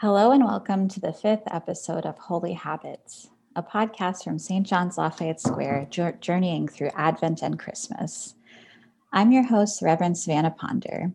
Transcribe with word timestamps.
Hello, 0.00 0.30
and 0.30 0.42
welcome 0.42 0.88
to 0.88 0.98
the 0.98 1.12
fifth 1.12 1.42
episode 1.50 2.06
of 2.06 2.16
Holy 2.16 2.54
Habits, 2.54 3.28
a 3.54 3.62
podcast 3.62 4.24
from 4.24 4.38
St. 4.38 4.66
John's 4.66 4.96
Lafayette 4.96 5.42
Square, 5.42 5.88
journeying 6.22 6.68
through 6.68 6.88
Advent 6.96 7.42
and 7.42 7.58
Christmas. 7.58 8.34
I'm 9.12 9.30
your 9.30 9.42
host, 9.42 9.82
Reverend 9.82 10.16
Savannah 10.16 10.52
Ponder. 10.52 11.12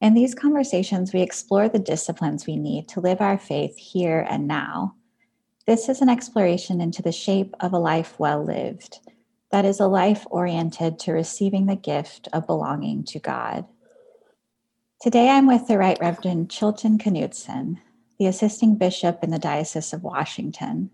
In 0.00 0.14
these 0.14 0.36
conversations, 0.36 1.12
we 1.12 1.20
explore 1.20 1.68
the 1.68 1.80
disciplines 1.80 2.46
we 2.46 2.54
need 2.54 2.86
to 2.90 3.00
live 3.00 3.20
our 3.20 3.36
faith 3.36 3.76
here 3.76 4.24
and 4.30 4.46
now. 4.46 4.94
This 5.66 5.88
is 5.88 6.00
an 6.00 6.08
exploration 6.08 6.80
into 6.80 7.02
the 7.02 7.10
shape 7.10 7.56
of 7.58 7.72
a 7.72 7.78
life 7.78 8.14
well 8.20 8.44
lived, 8.44 9.00
that 9.50 9.64
is, 9.64 9.80
a 9.80 9.88
life 9.88 10.24
oriented 10.30 11.00
to 11.00 11.12
receiving 11.12 11.66
the 11.66 11.74
gift 11.74 12.28
of 12.32 12.46
belonging 12.46 13.02
to 13.06 13.18
God. 13.18 13.64
Today, 15.00 15.28
I'm 15.28 15.48
with 15.48 15.66
the 15.66 15.76
Right 15.76 15.98
Reverend 16.00 16.52
Chilton 16.52 16.98
Knudsen, 16.98 17.80
the 18.22 18.28
assisting 18.28 18.76
bishop 18.76 19.18
in 19.24 19.32
the 19.32 19.38
Diocese 19.38 19.92
of 19.92 20.04
Washington. 20.04 20.88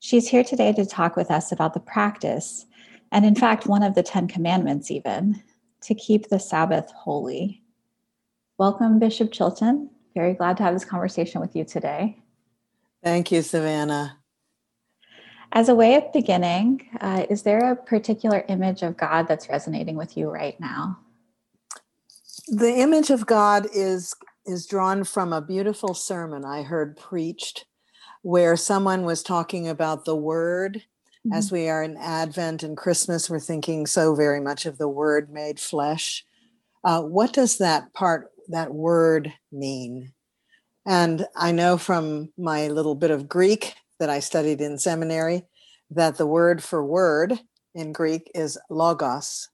She's 0.00 0.26
here 0.26 0.42
today 0.42 0.72
to 0.72 0.84
talk 0.84 1.14
with 1.14 1.30
us 1.30 1.52
about 1.52 1.74
the 1.74 1.78
practice, 1.78 2.66
and 3.12 3.24
in 3.24 3.36
fact, 3.36 3.68
one 3.68 3.84
of 3.84 3.94
the 3.94 4.02
Ten 4.02 4.26
Commandments, 4.26 4.90
even, 4.90 5.44
to 5.82 5.94
keep 5.94 6.28
the 6.28 6.40
Sabbath 6.40 6.90
holy. 6.90 7.62
Welcome, 8.58 8.98
Bishop 8.98 9.30
Chilton. 9.30 9.90
Very 10.16 10.34
glad 10.34 10.56
to 10.56 10.64
have 10.64 10.74
this 10.74 10.84
conversation 10.84 11.40
with 11.40 11.54
you 11.54 11.64
today. 11.64 12.18
Thank 13.04 13.30
you, 13.30 13.42
Savannah. 13.42 14.18
As 15.52 15.68
a 15.68 15.74
way 15.76 15.94
of 15.94 16.12
beginning, 16.12 16.84
uh, 17.00 17.26
is 17.30 17.44
there 17.44 17.70
a 17.70 17.76
particular 17.76 18.44
image 18.48 18.82
of 18.82 18.96
God 18.96 19.28
that's 19.28 19.48
resonating 19.48 19.94
with 19.94 20.16
you 20.16 20.28
right 20.28 20.58
now? 20.58 20.98
The 22.48 22.80
image 22.80 23.10
of 23.10 23.24
God 23.24 23.68
is 23.72 24.16
is 24.46 24.66
drawn 24.66 25.04
from 25.04 25.32
a 25.32 25.42
beautiful 25.42 25.94
sermon 25.94 26.44
I 26.44 26.62
heard 26.62 26.96
preached 26.96 27.66
where 28.22 28.56
someone 28.56 29.04
was 29.04 29.22
talking 29.22 29.68
about 29.68 30.04
the 30.04 30.16
word. 30.16 30.82
Mm-hmm. 31.26 31.32
As 31.32 31.52
we 31.52 31.68
are 31.68 31.82
in 31.82 31.96
Advent 31.96 32.62
and 32.62 32.76
Christmas, 32.76 33.28
we're 33.28 33.40
thinking 33.40 33.86
so 33.86 34.14
very 34.14 34.40
much 34.40 34.66
of 34.66 34.78
the 34.78 34.88
word 34.88 35.30
made 35.30 35.60
flesh. 35.60 36.24
Uh, 36.84 37.02
what 37.02 37.32
does 37.32 37.58
that 37.58 37.92
part, 37.92 38.30
that 38.48 38.72
word 38.72 39.32
mean? 39.52 40.12
And 40.86 41.26
I 41.36 41.52
know 41.52 41.76
from 41.76 42.32
my 42.38 42.68
little 42.68 42.94
bit 42.94 43.10
of 43.10 43.28
Greek 43.28 43.74
that 43.98 44.10
I 44.10 44.20
studied 44.20 44.60
in 44.60 44.78
seminary 44.78 45.42
that 45.90 46.16
the 46.16 46.26
word 46.26 46.62
for 46.62 46.84
word 46.84 47.38
in 47.74 47.92
Greek 47.92 48.30
is 48.34 48.58
logos. 48.70 49.48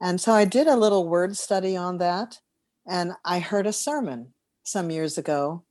And 0.00 0.20
so 0.20 0.32
I 0.32 0.44
did 0.44 0.66
a 0.66 0.76
little 0.76 1.08
word 1.08 1.36
study 1.36 1.76
on 1.76 1.98
that. 1.98 2.38
And 2.86 3.12
I 3.24 3.38
heard 3.38 3.66
a 3.66 3.72
sermon 3.72 4.32
some 4.62 4.90
years 4.90 5.18
ago. 5.18 5.64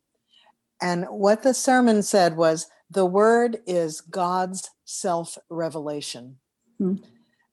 And 0.81 1.05
what 1.05 1.43
the 1.43 1.53
sermon 1.53 2.03
said 2.03 2.37
was 2.37 2.67
the 2.89 3.05
word 3.05 3.57
is 3.67 4.01
God's 4.01 4.69
self 4.85 5.37
revelation, 5.49 6.37
hmm. 6.77 6.95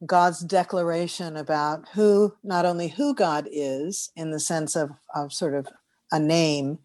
God's 0.05 0.41
declaration 0.41 1.37
about 1.37 1.89
who, 1.95 2.35
not 2.45 2.67
only 2.67 2.89
who 2.89 3.15
God 3.15 3.49
is 3.51 4.11
in 4.15 4.31
the 4.31 4.41
sense 4.41 4.77
of, 4.77 4.91
of 5.15 5.33
sort 5.33 5.55
of 5.55 5.69
a 6.13 6.19
name, 6.19 6.79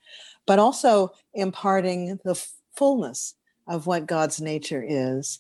but 0.48 0.60
also 0.60 1.12
imparting 1.34 2.20
the 2.24 2.42
fullness 2.76 3.36
of 3.68 3.86
what 3.86 4.08
God's 4.08 4.42
nature 4.42 4.84
is. 4.88 5.40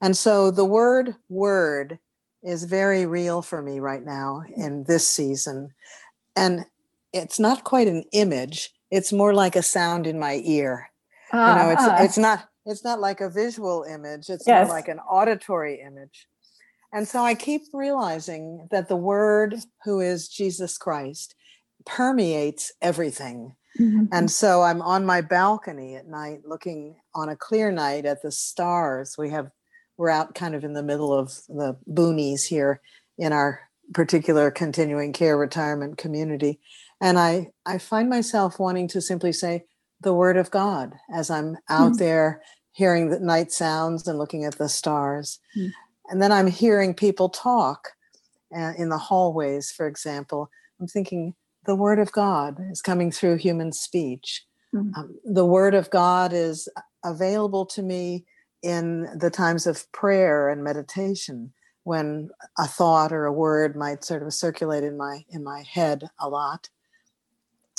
And 0.00 0.16
so 0.16 0.50
the 0.50 0.64
word 0.64 1.14
word 1.28 1.98
is 2.42 2.64
very 2.64 3.06
real 3.06 3.40
for 3.40 3.62
me 3.62 3.78
right 3.78 4.04
now 4.04 4.42
in 4.56 4.84
this 4.84 5.06
season. 5.06 5.70
And 6.34 6.66
it's 7.12 7.38
not 7.38 7.64
quite 7.64 7.88
an 7.88 8.04
image 8.12 8.70
it's 8.90 9.12
more 9.12 9.34
like 9.34 9.56
a 9.56 9.62
sound 9.62 10.06
in 10.06 10.18
my 10.18 10.40
ear 10.44 10.90
you 11.32 11.38
know 11.38 11.70
it's 11.70 11.82
uh. 11.82 11.96
it's 12.00 12.18
not 12.18 12.48
it's 12.66 12.84
not 12.84 13.00
like 13.00 13.20
a 13.20 13.30
visual 13.30 13.84
image 13.84 14.28
it's 14.28 14.46
yes. 14.46 14.66
more 14.66 14.76
like 14.76 14.88
an 14.88 14.98
auditory 15.00 15.80
image 15.80 16.26
and 16.92 17.08
so 17.08 17.22
i 17.22 17.34
keep 17.34 17.62
realizing 17.72 18.68
that 18.70 18.88
the 18.88 18.96
word 18.96 19.56
who 19.84 20.00
is 20.00 20.28
jesus 20.28 20.76
christ 20.76 21.34
permeates 21.84 22.72
everything 22.80 23.54
mm-hmm. 23.80 24.04
and 24.12 24.30
so 24.30 24.62
i'm 24.62 24.82
on 24.82 25.04
my 25.04 25.20
balcony 25.20 25.96
at 25.96 26.06
night 26.06 26.40
looking 26.44 26.94
on 27.14 27.28
a 27.28 27.36
clear 27.36 27.72
night 27.72 28.04
at 28.04 28.22
the 28.22 28.30
stars 28.30 29.16
we 29.18 29.30
have 29.30 29.50
we're 29.96 30.10
out 30.10 30.34
kind 30.34 30.54
of 30.54 30.64
in 30.64 30.72
the 30.72 30.82
middle 30.82 31.12
of 31.12 31.32
the 31.48 31.76
boonies 31.90 32.44
here 32.44 32.80
in 33.18 33.32
our 33.32 33.60
particular 33.94 34.50
continuing 34.50 35.12
care 35.12 35.36
retirement 35.36 35.98
community 35.98 36.60
and 37.02 37.18
i 37.18 37.48
i 37.66 37.76
find 37.76 38.08
myself 38.08 38.58
wanting 38.58 38.88
to 38.88 39.00
simply 39.00 39.32
say 39.32 39.64
the 40.00 40.14
word 40.14 40.38
of 40.38 40.50
god 40.50 40.94
as 41.12 41.30
i'm 41.30 41.58
out 41.68 41.92
mm 41.92 41.98
there 41.98 42.40
hearing 42.74 43.10
the 43.10 43.20
night 43.20 43.52
sounds 43.52 44.08
and 44.08 44.18
looking 44.18 44.46
at 44.46 44.56
the 44.56 44.68
stars. 44.68 45.38
Mm 45.56 45.70
and 46.08 46.20
then 46.20 46.32
i'm 46.32 46.48
hearing 46.48 46.94
people 46.94 47.28
talk 47.28 47.90
uh, 48.56 48.72
in 48.76 48.88
the 48.88 48.98
hallways 48.98 49.70
for 49.70 49.86
example. 49.86 50.50
I'm 50.80 50.88
thinking 50.88 51.34
the 51.64 51.76
word 51.76 51.98
of 51.98 52.12
god 52.12 52.58
is 52.70 52.82
coming 52.82 53.10
through 53.12 53.36
human 53.36 53.72
speech. 53.72 54.44
Mm 54.74 54.96
um, 54.96 55.18
the 55.24 55.46
word 55.46 55.74
of 55.74 55.90
god 55.90 56.32
is 56.32 56.68
available 57.04 57.66
to 57.66 57.82
me 57.82 58.24
in 58.62 59.08
the 59.18 59.30
times 59.30 59.66
of 59.66 59.90
prayer 59.92 60.48
and 60.48 60.62
meditation 60.64 61.52
when 61.84 62.30
a 62.58 62.66
thought 62.66 63.12
or 63.12 63.24
a 63.24 63.32
word 63.32 63.76
might 63.76 64.04
sort 64.04 64.22
of 64.22 64.32
circulate 64.32 64.84
in 64.84 64.96
my 64.96 65.24
in 65.30 65.42
my 65.44 65.62
head 65.62 66.08
a 66.18 66.28
lot 66.28 66.68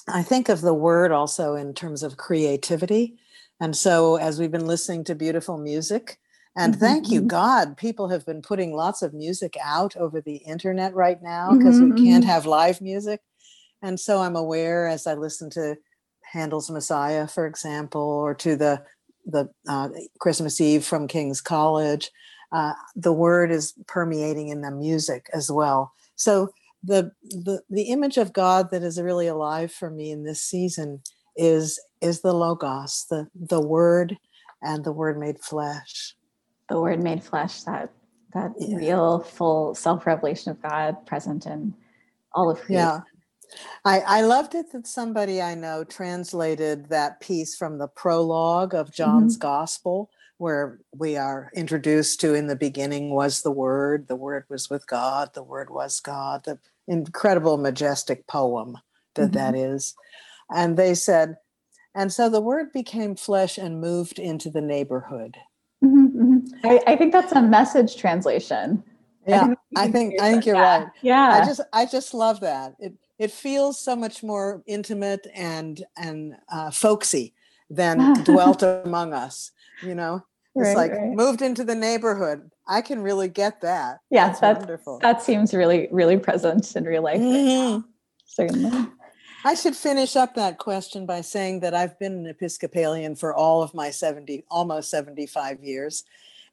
I 0.08 0.24
think 0.24 0.50
of 0.50 0.62
the 0.62 0.74
word 0.74 1.12
also 1.12 1.56
in 1.56 1.74
terms 1.74 2.04
of 2.04 2.18
creativity. 2.18 3.18
And 3.60 3.76
so, 3.76 4.16
as 4.18 4.40
we've 4.40 4.52
been 4.52 4.68
listening 4.68 5.04
to 5.06 5.16
beautiful 5.16 5.58
music, 5.58 6.20
and 6.56 6.74
mm-hmm. 6.74 6.80
thank 6.80 7.10
you, 7.10 7.22
mm-hmm. 7.22 7.28
God, 7.28 7.78
people 7.78 8.10
have 8.10 8.26
been 8.26 8.42
putting 8.42 8.76
lots 8.76 9.02
of 9.02 9.14
music 9.14 9.56
out 9.64 9.96
over 9.96 10.22
the 10.22 10.38
internet 10.38 10.94
right 10.94 11.22
now 11.22 11.52
because 11.52 11.80
mm-hmm. 11.80 11.94
we 11.94 12.06
can't 12.06 12.24
mm-hmm. 12.24 12.32
have 12.32 12.46
live 12.46 12.82
music. 12.82 13.22
And 13.82 14.00
so, 14.00 14.22
I'm 14.22 14.36
aware 14.36 14.88
as 14.88 15.08
I 15.08 15.14
listen 15.14 15.50
to 15.52 15.78
Handel's 16.34 16.70
Messiah, 16.70 17.28
for 17.28 17.46
example, 17.46 18.02
or 18.02 18.34
to 18.36 18.56
the 18.56 18.84
the 19.26 19.50
uh, 19.70 19.90
Christmas 20.20 20.60
Eve 20.60 20.84
from 20.84 21.08
King's 21.08 21.40
College, 21.40 22.12
uh, 22.52 22.74
the 22.96 23.14
word 23.14 23.52
is 23.52 23.74
permeating 23.88 24.50
in 24.50 24.62
the 24.62 24.72
music 24.72 25.28
as 25.34 25.50
well. 25.50 25.94
So 26.16 26.50
the, 26.84 27.12
the 27.24 27.62
the 27.70 27.84
image 27.84 28.18
of 28.18 28.34
God 28.34 28.72
that 28.72 28.84
is 28.84 29.02
really 29.02 29.28
alive 29.28 29.72
for 29.72 29.90
me 29.90 30.12
in 30.12 30.24
this 30.24 30.42
season 30.42 31.02
is 31.36 31.80
is 32.02 32.22
the 32.22 32.34
logos, 32.34 33.06
the 33.10 33.28
the 33.34 33.62
word 33.62 34.18
and 34.62 34.84
the 34.84 34.92
word 34.92 35.18
made 35.18 35.40
flesh. 35.40 36.16
The 36.70 36.80
word 36.80 37.02
made 37.02 37.24
flesh, 37.24 37.64
that 37.64 37.90
that 38.34 38.52
yeah. 38.60 38.78
real 38.78 39.20
full 39.20 39.76
self-revelation 39.76 40.52
of 40.52 40.62
God 40.62 41.06
present 41.06 41.46
in 41.46 41.74
all 42.34 42.50
of 42.50 42.60
creation. 42.60 42.76
Yeah. 42.76 43.02
I, 43.86 44.00
I 44.00 44.22
loved 44.22 44.56
it 44.56 44.72
that 44.72 44.88
somebody 44.88 45.40
I 45.40 45.54
know 45.54 45.84
translated 45.84 46.90
that 46.90 47.20
piece 47.20 47.56
from 47.56 47.78
the 47.78 47.88
prologue 47.88 48.74
of 48.74 48.92
John's 48.92 49.36
mm-hmm. 49.36 49.48
gospel, 49.48 50.10
where 50.38 50.80
we 50.96 51.16
are 51.18 51.52
introduced 51.56 52.20
to 52.22 52.34
in 52.34 52.48
the 52.48 52.56
beginning 52.56 53.12
was 53.12 53.44
the 53.44 53.52
word, 53.52 54.08
the 54.08 54.16
word 54.16 54.46
was 54.50 54.72
with 54.72 54.88
God, 54.88 55.36
the 55.36 55.44
word 55.44 55.70
was 55.70 56.00
God, 56.00 56.46
the 56.46 56.58
incredible, 56.88 57.58
majestic 57.58 58.28
poem 58.28 58.78
that, 59.16 59.32
mm-hmm. 59.32 59.34
that 59.34 59.56
is. 59.56 59.96
And 60.54 60.78
they 60.78 60.94
said, 60.94 61.38
and 61.96 62.12
so 62.12 62.30
the 62.30 62.42
word 62.42 62.72
became 62.74 63.16
flesh 63.16 63.58
and 63.58 63.80
moved 63.80 64.20
into 64.20 64.50
the 64.50 64.62
neighborhood. 64.62 65.38
Mm-hmm, 65.84 66.22
mm-hmm. 66.22 66.68
I, 66.68 66.82
I, 66.88 66.96
think 66.96 67.12
that's 67.12 67.34
a 67.34 67.42
message 67.42 67.98
translation. 67.98 68.84
Yeah, 69.28 69.54
I 69.76 69.90
think 69.90 70.20
I 70.22 70.32
think, 70.32 70.46
you're 70.46 70.56
that. 70.56 70.84
right. 70.84 70.92
Yeah, 71.02 71.40
I 71.42 71.46
just 71.46 71.62
I 71.72 71.86
just 71.86 72.14
love 72.14 72.42
that. 72.42 72.76
It 72.80 72.94
it 73.20 73.32
feels 73.32 73.80
so 73.80 73.96
much 73.96 74.24
more 74.24 74.64
intimate 74.66 75.28
and 75.34 75.82
and 75.98 76.36
uh, 76.52 76.72
folksy 76.72 77.34
than 77.70 78.14
dwelt 78.24 78.64
among 78.64 79.14
us. 79.14 79.52
You 79.82 79.96
know, 79.96 80.26
it's 80.56 80.68
right, 80.68 80.78
like 80.78 80.92
right. 80.92 81.12
moved 81.12 81.42
into 81.42 81.64
the 81.64 81.76
neighborhood. 81.76 82.50
I 82.68 82.82
can 82.82 83.02
really 83.02 83.28
get 83.28 83.62
that. 83.62 84.00
Yeah, 84.10 84.28
that's, 84.28 84.42
wonderful. 84.42 85.00
That 85.00 85.22
seems 85.22 85.54
really, 85.54 85.88
really 85.92 86.18
present 86.18 86.76
in 86.76 86.86
real 86.86 87.04
life. 87.04 87.20
Mm-hmm. 87.20 87.74
Right 87.76 87.84
Certainly. 88.26 88.88
I 89.46 89.56
should 89.56 89.76
finish 89.76 90.16
up 90.16 90.36
that 90.36 90.58
question 90.58 91.06
by 91.06 91.22
saying 91.22 91.60
that 91.60 91.74
I've 91.74 92.00
been 92.00 92.14
an 92.14 92.26
Episcopalian 92.28 93.16
for 93.16 93.34
all 93.34 93.62
of 93.62 93.74
my 93.74 93.90
70, 93.90 94.46
almost 94.50 94.90
75 94.90 95.62
years. 95.62 96.04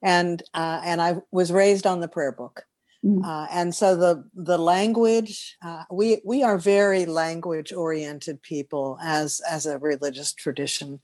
And 0.03 0.43
uh, 0.55 0.81
and 0.83 1.01
I 1.01 1.19
was 1.31 1.53
raised 1.53 1.87
on 1.87 2.01
the 2.01 2.09
prayer 2.09 2.33
book. 2.33 2.65
Mm. 3.05 3.25
Uh, 3.25 3.47
and 3.51 3.75
so 3.75 3.97
the 3.97 4.25
the 4.35 4.59
language 4.59 5.56
uh, 5.63 5.85
we 5.91 6.21
we 6.25 6.43
are 6.43 6.59
very 6.59 7.06
language 7.06 7.73
oriented 7.73 8.43
people 8.43 8.99
as 9.03 9.41
as 9.49 9.67
a 9.67 9.79
religious 9.79 10.33
tradition 10.33 11.01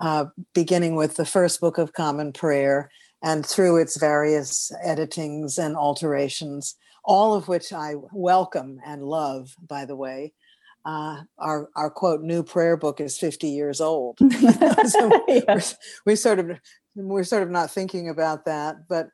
uh, 0.00 0.26
beginning 0.54 0.96
with 0.96 1.16
the 1.16 1.24
first 1.26 1.60
book 1.60 1.78
of 1.78 1.92
Common 1.92 2.32
Prayer 2.32 2.90
and 3.22 3.44
through 3.44 3.78
its 3.78 3.96
various 3.98 4.70
editings 4.86 5.58
and 5.58 5.76
alterations, 5.76 6.76
all 7.04 7.34
of 7.34 7.48
which 7.48 7.72
I 7.72 7.94
welcome 8.12 8.80
and 8.86 9.02
love, 9.02 9.54
by 9.66 9.84
the 9.84 9.96
way. 9.96 10.32
uh, 10.84 11.22
our 11.38 11.68
our 11.76 11.90
quote 11.90 12.22
new 12.22 12.42
prayer 12.42 12.76
book 12.76 13.00
is 13.00 13.18
50 13.18 13.48
years 13.48 13.80
old. 13.80 14.18
so 14.86 15.10
Yeah. 15.28 15.42
we're, 15.48 15.62
we 16.06 16.16
sort 16.16 16.38
of 16.38 16.60
we're 16.94 17.24
sort 17.24 17.42
of 17.42 17.50
not 17.50 17.70
thinking 17.70 18.08
about 18.08 18.44
that, 18.46 18.88
but 18.88 19.08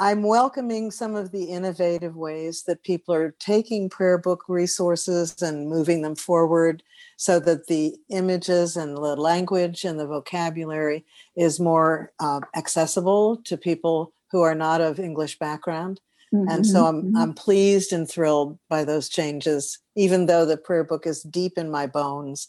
I'm 0.00 0.22
welcoming 0.22 0.92
some 0.92 1.16
of 1.16 1.32
the 1.32 1.46
innovative 1.46 2.14
ways 2.14 2.62
that 2.68 2.84
people 2.84 3.16
are 3.16 3.34
taking 3.40 3.90
prayer 3.90 4.16
book 4.16 4.44
resources 4.46 5.42
and 5.42 5.68
moving 5.68 6.02
them 6.02 6.14
forward 6.14 6.84
so 7.16 7.40
that 7.40 7.66
the 7.66 7.96
images 8.08 8.76
and 8.76 8.96
the 8.96 9.16
language 9.16 9.84
and 9.84 9.98
the 9.98 10.06
vocabulary 10.06 11.04
is 11.34 11.58
more 11.58 12.12
uh, 12.20 12.38
accessible 12.54 13.38
to 13.38 13.56
people 13.56 14.12
who 14.30 14.40
are 14.42 14.54
not 14.54 14.80
of 14.80 15.00
English 15.00 15.36
background. 15.40 16.00
And 16.32 16.64
so 16.64 16.86
I'm, 16.86 17.02
Mhm, 17.06 17.12
I'm 17.16 17.34
pleased 17.34 17.92
and 17.92 18.08
thrilled 18.08 18.56
by 18.68 18.84
those 18.84 19.08
changes, 19.08 19.80
even 19.96 20.26
though 20.26 20.46
the 20.46 20.56
prayer 20.56 20.84
book 20.84 21.08
is 21.08 21.24
deep 21.24 21.58
in 21.58 21.72
my 21.72 21.88
bones. 21.88 22.46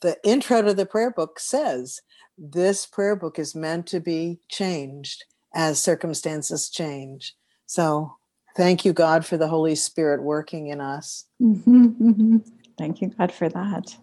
The 0.00 0.16
intro 0.22 0.62
to 0.62 0.72
the 0.72 0.86
prayer 0.86 1.10
book 1.10 1.40
says 1.40 2.02
this 2.38 2.86
prayer 2.86 3.16
book 3.16 3.40
is 3.40 3.52
meant 3.52 3.88
to 3.88 3.98
be 3.98 4.38
changed 4.48 5.24
as 5.54 5.82
circumstances 5.82 6.68
change. 6.68 7.34
So 7.66 8.16
thank 8.56 8.84
you, 8.84 8.92
God, 8.92 9.24
for 9.24 9.36
the 9.36 9.48
Holy 9.48 9.74
Spirit 9.74 10.22
working 10.22 10.68
in 10.68 10.80
us. 10.80 11.24
mhm, 11.40 11.96
mhm. 11.96 12.50
Thank 12.76 13.00
you, 13.00 13.08
God, 13.08 13.32
for 13.32 13.48
that. 13.48 13.96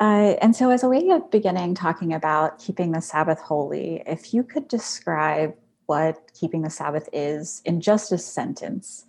Uh, 0.00 0.36
and 0.40 0.54
so, 0.54 0.70
as 0.70 0.84
a 0.84 0.88
way 0.88 1.08
of 1.10 1.30
beginning 1.30 1.74
talking 1.74 2.12
about 2.14 2.60
keeping 2.60 2.92
the 2.92 3.00
Sabbath 3.00 3.40
holy, 3.40 4.02
if 4.06 4.32
you 4.32 4.44
could 4.44 4.68
describe 4.68 5.54
what 5.86 6.30
keeping 6.38 6.62
the 6.62 6.70
Sabbath 6.70 7.08
is 7.12 7.62
in 7.64 7.80
just 7.80 8.12
a 8.12 8.18
sentence, 8.18 9.06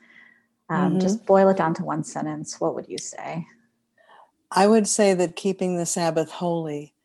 um, 0.70 0.96
Mhm. 0.96 1.02
just 1.02 1.26
boil 1.26 1.50
it 1.50 1.58
down 1.58 1.74
to 1.76 1.84
one 1.84 2.04
sentence, 2.04 2.60
what 2.60 2.74
would 2.74 2.88
you 2.88 2.98
say? 2.98 3.46
I 4.52 4.66
would 4.68 4.88
say 4.88 5.14
that 5.14 5.36
keeping 5.36 5.78
the 5.78 5.86
Sabbath 5.86 6.32
holy 6.32 6.96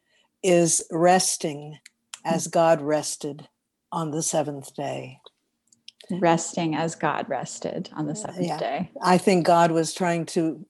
is 0.43 0.83
resting 0.91 1.79
as 2.25 2.47
God 2.47 2.81
rested 2.81 3.49
on 3.95 4.11
the 4.11 4.23
seventh 4.23 4.75
day. 4.75 5.21
Resting 6.11 6.75
as 6.75 6.95
God 6.95 7.27
rested 7.31 7.89
on 7.95 8.07
the 8.07 8.15
seventh 8.15 8.47
yeah. 8.47 8.59
day. 8.59 8.91
I 9.01 9.17
think 9.17 9.47
God 9.47 9.71
was 9.71 9.95
trying 9.95 10.27
to 10.27 10.67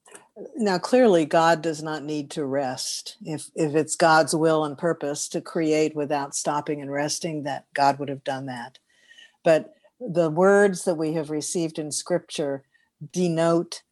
now 0.56 0.78
clearly 0.78 1.24
God 1.24 1.62
does 1.62 1.82
not 1.82 2.04
need 2.04 2.30
to 2.32 2.44
rest. 2.44 3.16
If 3.24 3.50
if 3.56 3.74
it's 3.74 3.96
God's 3.96 4.34
will 4.34 4.64
and 4.64 4.78
purpose 4.78 5.28
to 5.28 5.40
create 5.40 5.96
without 5.96 6.36
stopping 6.36 6.80
and 6.80 6.90
resting, 6.92 7.42
that 7.44 7.66
God 7.74 7.98
would 7.98 8.08
have 8.08 8.22
done 8.22 8.46
that. 8.46 8.78
But 9.42 9.74
the 10.00 10.30
words 10.30 10.84
that 10.84 10.96
we 10.96 11.14
have 11.14 11.30
received 11.30 11.78
in 11.78 11.90
scripture 11.90 12.62
denote 13.12 13.82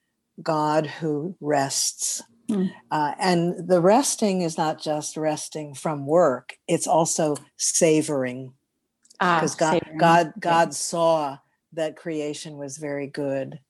God 0.40 0.86
who 0.86 1.36
rests. 1.40 2.22
Hmm. 2.48 2.66
Uh, 2.90 3.14
and 3.18 3.68
the 3.68 3.80
resting 3.80 4.42
is 4.42 4.58
not 4.58 4.80
just 4.80 5.16
resting 5.16 5.74
from 5.74 6.06
work, 6.06 6.56
it's 6.68 6.86
also 6.86 7.36
savoring 7.56 8.52
Ah, 9.22 9.36
because 9.36 9.54
God. 9.54 9.80
God, 9.98 10.32
God 10.38 10.74
saw 10.74 11.38
that 11.72 11.96
creation 11.96 12.58
was 12.58 12.76
very 12.76 13.06
good, 13.06 13.60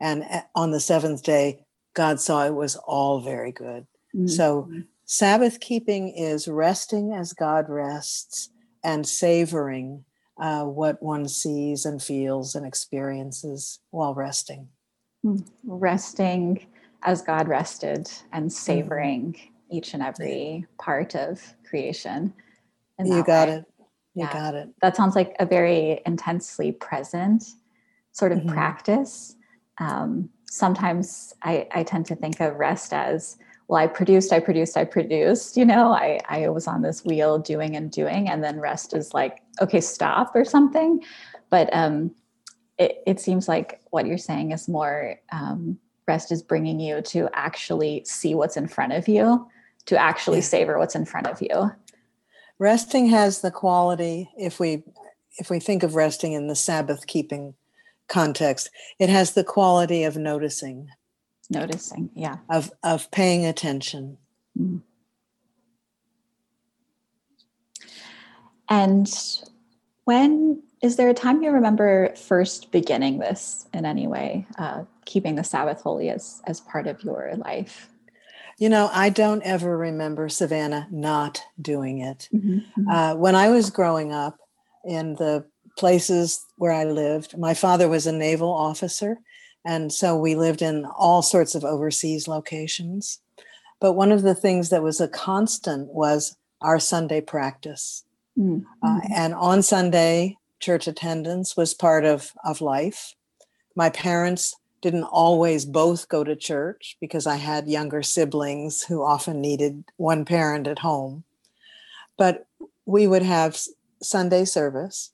and 0.00 0.24
on 0.54 0.70
the 0.70 0.80
seventh 0.80 1.22
day, 1.22 1.64
God 1.94 2.20
saw 2.20 2.46
it 2.46 2.54
was 2.54 2.76
all 2.76 3.20
very 3.20 3.52
good. 3.52 3.86
Mhm. 4.14 4.30
So 4.30 4.70
Sabbath 5.04 5.58
keeping 5.60 6.10
is 6.10 6.46
resting 6.46 7.12
as 7.12 7.32
God 7.32 7.68
rests 7.68 8.50
and 8.84 9.06
savoring 9.06 10.04
uh, 10.40 10.64
what 10.64 11.02
one 11.02 11.26
sees 11.26 11.84
and 11.84 12.00
feels 12.00 12.54
and 12.54 12.64
experiences 12.64 13.80
while 13.90 14.14
resting. 14.14 14.68
resting 15.64 16.64
as 17.02 17.22
God 17.22 17.48
rested 17.48 18.08
and 18.32 18.52
savoring 18.52 19.34
each 19.70 19.94
and 19.94 20.02
every 20.02 20.64
part 20.78 21.16
of 21.16 21.42
creation. 21.68 22.32
You 23.04 23.24
got 23.24 23.48
way. 23.48 23.54
it. 23.54 23.64
You 24.18 24.24
Yeah. 24.24 24.32
got 24.32 24.54
it. 24.56 24.68
That 24.82 24.96
sounds 24.96 25.14
like 25.14 25.36
a 25.38 25.46
very 25.46 26.00
intensely 26.04 26.72
present 26.72 27.44
sort 28.10 28.32
of 28.32 28.40
Mhm. 28.40 28.48
practice. 28.48 29.36
Um, 29.78 30.30
sometimes 30.50 31.32
I, 31.42 31.68
I 31.70 31.84
tend 31.84 32.06
to 32.06 32.16
think 32.16 32.40
of 32.40 32.56
rest 32.56 32.92
as 32.92 33.36
well, 33.68 33.80
I 33.80 33.86
produced, 33.86 34.32
I 34.32 34.40
produced, 34.40 34.76
I 34.76 34.84
produced, 34.84 35.56
you 35.56 35.64
know, 35.64 35.92
I, 35.92 36.18
I 36.28 36.48
was 36.48 36.66
on 36.66 36.82
this 36.82 37.04
wheel 37.04 37.38
doing 37.38 37.76
and 37.76 37.92
doing, 37.92 38.28
and 38.28 38.42
then 38.42 38.58
rest 38.58 38.92
is 38.92 39.14
like, 39.14 39.42
okay, 39.60 39.80
stop 39.80 40.34
or 40.34 40.44
something. 40.44 41.04
But 41.48 41.68
um, 41.72 42.12
it, 42.76 43.02
it 43.06 43.20
seems 43.20 43.46
like 43.46 43.80
what 43.90 44.06
you're 44.06 44.18
saying 44.18 44.50
is 44.50 44.68
more 44.68 45.20
um, 45.30 45.78
rest 46.08 46.32
is 46.32 46.42
bringing 46.42 46.80
you 46.80 47.02
to 47.02 47.28
actually 47.34 48.02
see 48.04 48.34
what's 48.34 48.56
in 48.56 48.66
front 48.66 48.94
of 48.94 49.06
you, 49.06 49.46
to 49.84 49.96
actually 49.96 50.40
savor 50.40 50.76
what's 50.78 50.96
in 50.96 51.04
front 51.04 51.28
of 51.28 51.40
you. 51.40 51.70
Resting 52.58 53.08
has 53.08 53.40
the 53.40 53.50
quality, 53.50 54.30
if 54.36 54.58
we 54.58 54.82
if 55.38 55.50
we 55.50 55.60
think 55.60 55.84
of 55.84 55.94
resting 55.94 56.32
in 56.32 56.48
the 56.48 56.56
Sabbath 56.56 57.06
keeping 57.06 57.54
context, 58.08 58.70
it 58.98 59.08
has 59.08 59.32
the 59.32 59.44
quality 59.44 60.02
of 60.02 60.16
noticing, 60.16 60.90
Noticing, 61.50 62.10
yeah. 62.14 62.38
of 62.50 62.72
of 62.82 63.10
paying 63.12 63.46
attention. 63.46 64.18
And 68.68 69.08
when 70.04 70.62
is 70.82 70.96
there 70.96 71.08
a 71.08 71.14
time 71.14 71.42
you 71.42 71.50
remember 71.50 72.14
first 72.16 72.72
beginning 72.72 73.18
this 73.18 73.66
in 73.72 73.84
any 73.84 74.06
way, 74.06 74.46
uh, 74.58 74.84
keeping 75.04 75.36
the 75.36 75.44
Sabbath 75.44 75.82
holy 75.82 76.10
as 76.10 76.42
as 76.46 76.60
part 76.60 76.88
of 76.88 77.02
your 77.04 77.34
life? 77.36 77.88
You 78.58 78.68
know, 78.68 78.90
I 78.92 79.08
don't 79.08 79.42
ever 79.42 79.76
remember 79.78 80.28
Savannah 80.28 80.88
not 80.90 81.42
doing 81.60 82.00
it. 82.00 82.28
Mhm, 82.34 82.64
mhm. 82.76 82.92
Uh, 82.92 83.16
when 83.16 83.34
I 83.36 83.50
was 83.50 83.70
growing 83.70 84.12
up 84.12 84.36
in 84.84 85.14
the 85.14 85.44
places 85.76 86.44
where 86.56 86.72
I 86.72 86.84
lived, 86.84 87.38
my 87.38 87.54
father 87.54 87.88
was 87.88 88.06
a 88.06 88.12
naval 88.12 88.52
officer. 88.52 89.20
And 89.64 89.92
so 89.92 90.16
we 90.16 90.34
lived 90.34 90.60
in 90.60 90.84
all 90.86 91.22
sorts 91.22 91.54
of 91.54 91.64
overseas 91.64 92.26
locations. 92.26 93.20
But 93.80 93.92
one 93.92 94.10
of 94.10 94.22
the 94.22 94.34
things 94.34 94.70
that 94.70 94.82
was 94.82 95.00
a 95.00 95.06
constant 95.08 95.92
was 95.94 96.36
our 96.60 96.80
Sunday 96.80 97.20
practice. 97.20 98.04
Mm, 98.36 98.64
Uh, 98.82 99.00
mhm. 99.00 99.10
and 99.14 99.34
on 99.34 99.62
Sunday, 99.62 100.36
church 100.58 100.88
attendance 100.88 101.56
was 101.56 101.74
part 101.74 102.04
of, 102.04 102.32
of 102.44 102.60
life. 102.60 103.14
My 103.76 103.90
parents 103.90 104.56
didn't 104.80 105.04
always 105.04 105.64
both 105.64 106.08
go 106.08 106.24
to 106.24 106.36
church 106.36 106.96
because 107.00 107.26
I 107.26 107.36
had 107.36 107.68
younger 107.68 108.02
siblings 108.02 108.82
who 108.82 109.02
often 109.02 109.40
needed 109.40 109.84
one 109.96 110.24
parent 110.24 110.66
at 110.66 110.78
home. 110.80 111.24
But 112.16 112.46
we 112.86 113.06
would 113.06 113.22
have 113.22 113.58
Sunday 114.02 114.44
service, 114.44 115.10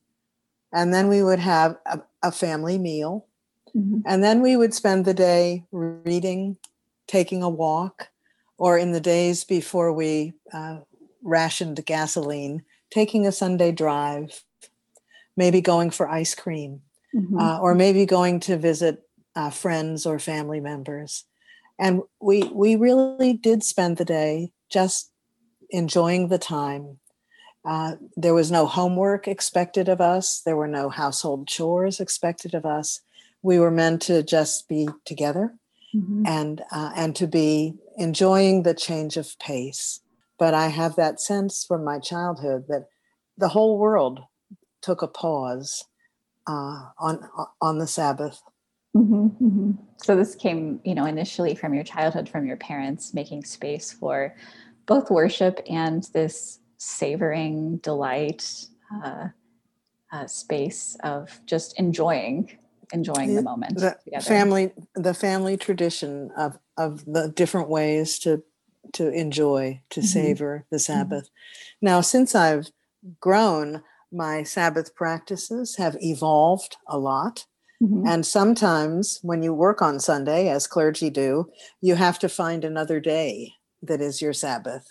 and 0.73 0.93
then 0.93 1.09
we 1.09 1.23
would 1.23 1.39
have 1.39 1.77
a, 1.87 2.01
a 2.23 2.33
family 2.33 2.79
meal, 2.79 3.27
Mhm. 3.75 4.03
and 4.07 4.23
then 4.23 4.41
we 4.41 4.57
would 4.57 4.75
spend 4.75 5.05
the 5.05 5.15
day 5.15 5.65
reading, 5.73 6.57
taking 7.07 7.43
a 7.43 7.49
walk, 7.49 8.09
or 8.59 8.79
in 8.79 8.93
the 8.93 9.01
days 9.01 9.45
before 9.45 9.93
we 9.93 10.35
uh, 10.53 10.81
rationed 11.23 11.85
gasoline, 11.87 12.63
taking 12.91 13.27
a 13.27 13.33
Sunday 13.33 13.73
drive, 13.73 14.45
maybe 15.37 15.61
going 15.61 15.91
for 15.91 16.09
ice 16.09 16.35
cream, 16.35 16.83
Mhm. 17.15 17.41
uh, 17.41 17.59
or 17.61 17.75
maybe 17.75 18.07
going 18.07 18.41
to 18.41 18.57
visit 18.57 19.04
uh, 19.37 19.51
friends 19.51 20.07
or 20.07 20.19
family 20.19 20.61
members. 20.61 21.25
And 21.79 22.03
we 22.21 22.45
we 22.45 22.77
really 22.77 23.33
did 23.35 23.63
spend 23.65 23.97
the 23.97 24.05
day 24.05 24.53
just 24.71 25.11
enjoying 25.71 26.29
the 26.29 26.39
time. 26.39 26.99
Uh, 27.65 27.97
there 28.17 28.35
was 28.35 28.51
no 28.51 28.67
homework 28.67 29.27
expected 29.27 29.89
of 29.89 30.01
us. 30.01 30.41
There 30.41 30.57
were 30.57 30.69
no 30.69 30.89
household 30.89 31.49
chores 31.49 31.99
expected 31.99 32.55
of 32.55 32.65
us. 32.67 33.01
We 33.43 33.59
were 33.59 33.71
meant 33.71 34.03
to 34.03 34.23
just 34.23 34.69
be 34.69 34.89
together 35.05 35.55
Mhm. 35.95 36.27
and 36.27 36.63
uh, 36.71 36.93
and 36.95 37.17
to 37.17 37.27
be 37.27 37.75
enjoying 37.97 38.63
the 38.63 38.75
change 38.75 39.17
of 39.17 39.39
pace. 39.39 40.01
But 40.39 40.53
I 40.55 40.69
have 40.69 40.97
that 40.97 41.21
sense 41.21 41.65
from 41.65 41.85
my 41.85 41.99
childhood 41.99 42.67
that 42.69 42.89
the 43.39 43.49
whole 43.49 43.79
world 43.79 44.21
took 44.83 45.03
a 45.03 45.09
pause 45.09 45.85
uh, 46.47 46.91
on 46.99 47.29
on 47.61 47.79
the 47.79 47.87
Sabbath. 47.87 48.43
Mhm, 48.95 49.37
mhm. 49.41 49.79
So 49.97 50.15
this 50.17 50.35
came, 50.37 50.81
you 50.85 50.95
know, 50.95 51.05
initially 51.07 51.55
from 51.55 51.75
your 51.75 51.83
childhood, 51.85 52.29
from 52.29 52.47
your 52.47 52.57
parents, 52.57 53.13
making 53.13 53.45
space 53.45 53.93
for 53.93 54.35
both 54.87 55.11
worship 55.11 55.61
and 55.69 56.05
this 56.13 56.61
savoring 56.79 57.79
delight 57.79 58.67
uh, 59.05 59.29
uh, 60.13 60.27
space 60.29 60.97
of 61.05 61.41
just 61.47 61.79
enjoying, 61.81 62.59
enjoying 62.93 63.35
the 63.35 63.43
moment 63.43 63.79
The 63.79 63.99
together. 64.05 64.47
family 64.47 64.73
the 64.95 65.15
family 65.15 65.57
tradition 65.57 66.31
of 66.37 66.59
of 66.77 67.05
the 67.07 67.29
different 67.35 67.69
ways 67.69 68.19
to 68.21 68.43
to 68.93 69.09
enjoy 69.11 69.83
to 69.91 70.03
Mhm. 70.03 70.03
savor 70.03 70.65
the 70.71 70.79
Sabbath. 70.79 71.29
Now, 71.83 72.01
since 72.01 72.35
I've 72.35 72.71
grown, 73.21 73.83
my 74.13 74.43
Sabbath 74.45 74.95
practices 74.95 75.77
have 75.77 75.97
evolved 76.01 76.77
a 76.89 76.99
lot. 76.99 77.47
Mm-hmm. 77.83 78.07
And 78.07 78.25
sometimes 78.25 79.19
when 79.23 79.43
you 79.43 79.53
work 79.53 79.83
on 79.83 80.01
Sunday, 80.01 80.49
as 80.49 80.67
clergy 80.67 81.11
do, 81.11 81.51
you 81.81 81.95
have 81.97 82.19
to 82.21 82.29
find 82.29 82.65
another 82.65 83.01
day 83.01 83.55
that 83.83 84.01
is 84.01 84.23
your 84.23 84.33
Sabbath. 84.33 84.87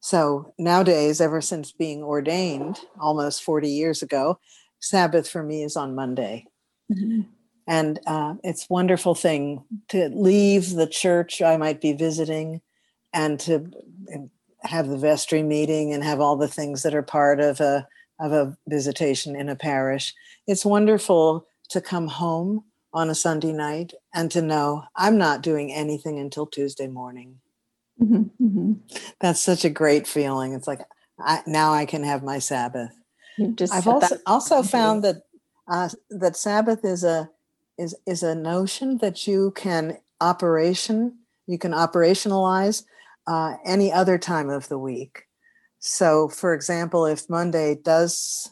So 0.00 0.52
nowadays, 0.58 1.20
ever 1.20 1.40
since 1.40 1.72
being 1.72 2.02
ordained 2.02 2.80
almost 3.00 3.42
40 3.42 3.68
years 3.68 4.02
ago, 4.02 4.38
Sabbath 4.80 5.28
for 5.28 5.42
me 5.42 5.64
is 5.64 5.76
on 5.76 5.94
Monday. 5.94 6.46
Mm-hmm. 6.92 7.22
And 7.66 8.00
uh, 8.06 8.34
it's 8.44 8.70
wonderful 8.70 9.14
thing 9.14 9.64
to 9.88 10.08
leave 10.08 10.70
the 10.70 10.86
church 10.86 11.42
I 11.42 11.56
might 11.56 11.80
be 11.80 11.92
visiting 11.92 12.62
and 13.12 13.38
to 13.40 13.70
have 14.62 14.88
the 14.88 14.96
vestry 14.96 15.42
meeting 15.42 15.92
and 15.92 16.02
have 16.04 16.20
all 16.20 16.36
the 16.36 16.48
things 16.48 16.82
that 16.82 16.94
are 16.94 17.02
part 17.02 17.40
of 17.40 17.60
a 17.60 17.86
of 18.20 18.32
a 18.32 18.56
visitation 18.68 19.36
in 19.36 19.48
a 19.48 19.54
parish. 19.54 20.12
It's 20.46 20.64
wonderful 20.64 21.46
to 21.68 21.80
come 21.80 22.08
home 22.08 22.64
on 22.92 23.10
a 23.10 23.14
Sunday 23.14 23.52
night 23.52 23.92
and 24.14 24.30
to 24.30 24.42
know 24.42 24.84
I'm 24.96 25.18
not 25.18 25.42
doing 25.42 25.72
anything 25.72 26.18
until 26.18 26.46
Tuesday 26.46 26.88
morning. 26.88 27.40
Mm-hmm, 28.00 28.44
mm-hmm. 28.44 28.72
That's 29.20 29.42
such 29.42 29.64
a 29.64 29.70
great 29.70 30.06
feeling. 30.06 30.52
It's 30.52 30.66
like 30.66 30.80
I, 31.18 31.42
now 31.46 31.72
I 31.72 31.84
can 31.84 32.04
have 32.04 32.22
my 32.22 32.38
Sabbath. 32.38 32.92
I've 33.72 33.86
also 33.86 34.16
also 34.26 34.62
found 34.62 35.04
that 35.04 35.16
uh, 35.68 35.88
that 36.10 36.36
Sabbath 36.36 36.84
is 36.84 37.04
a 37.04 37.30
is 37.76 37.94
is 38.06 38.22
a 38.22 38.34
notion 38.34 38.98
that 38.98 39.26
you 39.26 39.52
can 39.56 39.98
operation 40.20 41.18
you 41.48 41.58
can 41.58 41.72
operationalize 41.72 42.84
uh, 43.26 43.56
any 43.64 43.92
other 43.92 44.18
time 44.18 44.50
of 44.50 44.68
the 44.68 44.78
week. 44.78 45.24
So, 45.80 46.28
for 46.28 46.54
example, 46.54 47.06
if 47.06 47.28
Monday 47.28 47.76
does 47.82 48.50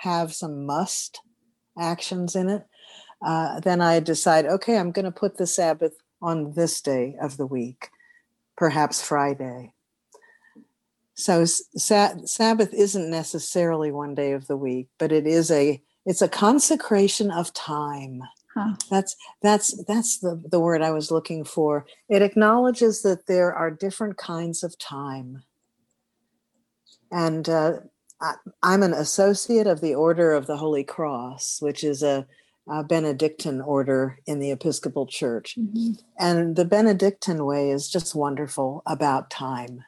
have 0.00 0.32
some 0.32 0.64
must 0.64 1.20
actions 1.78 2.34
in 2.34 2.48
it, 2.48 2.66
uh, 3.24 3.60
then 3.60 3.80
I 3.80 4.00
decide, 4.00 4.46
okay, 4.46 4.78
I'm 4.78 4.92
going 4.92 5.04
to 5.04 5.10
put 5.10 5.36
the 5.36 5.46
Sabbath 5.46 5.94
on 6.20 6.52
this 6.52 6.80
day 6.80 7.16
of 7.20 7.36
the 7.36 7.46
week, 7.46 7.90
perhaps 8.56 9.02
Friday. 9.02 9.72
So 11.14 11.44
sa- 11.44 12.14
Sabbath 12.24 12.72
isn't 12.72 13.10
necessarily 13.10 13.90
one 13.90 14.14
day 14.14 14.32
of 14.32 14.46
the 14.46 14.56
week, 14.56 14.88
but 14.98 15.10
it 15.10 15.26
is 15.26 15.50
a 15.50 15.82
it's 16.06 16.22
a 16.22 16.28
consecration 16.28 17.30
of 17.30 17.52
time. 17.52 18.22
Huh. 18.54 18.74
That's 18.88 19.16
that's 19.42 19.84
that's 19.84 20.18
the, 20.18 20.42
the 20.48 20.60
word 20.60 20.80
I 20.80 20.92
was 20.92 21.10
looking 21.10 21.44
for. 21.44 21.86
It 22.08 22.22
acknowledges 22.22 23.02
that 23.02 23.26
there 23.26 23.52
are 23.52 23.70
different 23.70 24.16
kinds 24.16 24.62
of 24.62 24.78
time. 24.78 25.42
And 27.10 27.48
uh, 27.48 27.80
I, 28.20 28.34
am 28.62 28.82
an 28.82 28.92
associate 28.92 29.66
of 29.66 29.80
the 29.80 29.94
Order 29.94 30.32
of 30.32 30.46
the 30.46 30.56
Holy 30.56 30.84
Cross, 30.84 31.58
which 31.60 31.84
is 31.84 32.02
a, 32.02 32.26
a 32.68 32.82
Benedictine 32.82 33.60
order 33.60 34.18
in 34.26 34.40
the 34.40 34.50
Episcopal 34.50 35.06
Church. 35.06 35.54
Mm-hmm. 35.58 35.92
And 36.18 36.56
the 36.56 36.64
Benedictine 36.64 37.44
way 37.44 37.70
is 37.70 37.88
just 37.88 38.14
wonderful 38.14 38.82
about 38.86 39.30
time. 39.30 39.84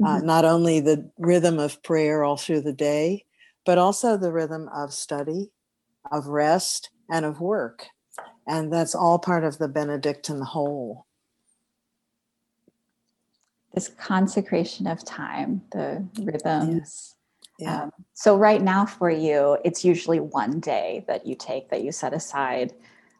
Uh, 0.00 0.06
mm-hmm. 0.06 0.06
Uh, 0.06 0.18
not 0.20 0.44
only 0.44 0.80
the 0.80 1.10
rhythm 1.18 1.58
of 1.58 1.82
prayer 1.82 2.24
all 2.24 2.36
through 2.36 2.60
the 2.62 2.72
day, 2.72 3.24
but 3.66 3.78
also 3.78 4.16
the 4.16 4.32
rhythm 4.32 4.68
of 4.74 4.92
study, 4.92 5.50
of 6.12 6.26
rest, 6.26 6.90
and 7.10 7.24
of 7.24 7.40
work. 7.40 7.86
And 8.46 8.72
that's 8.72 8.94
all 8.94 9.18
part 9.18 9.44
of 9.44 9.58
the 9.58 9.68
Benedictine 9.68 10.42
whole. 10.42 11.06
This 13.74 13.88
consecration 13.88 14.86
of 14.86 15.04
time, 15.04 15.62
the 15.72 16.06
rhythms. 16.20 17.16
Yeah. 17.58 17.84
Um, 17.84 17.92
so, 18.14 18.36
right 18.36 18.60
now 18.60 18.84
for 18.84 19.10
you, 19.10 19.58
it's 19.64 19.84
usually 19.84 20.20
one 20.20 20.60
day 20.60 21.04
that 21.06 21.26
you 21.26 21.34
take, 21.34 21.70
that 21.70 21.82
you 21.82 21.92
set 21.92 22.12
aside 22.12 22.72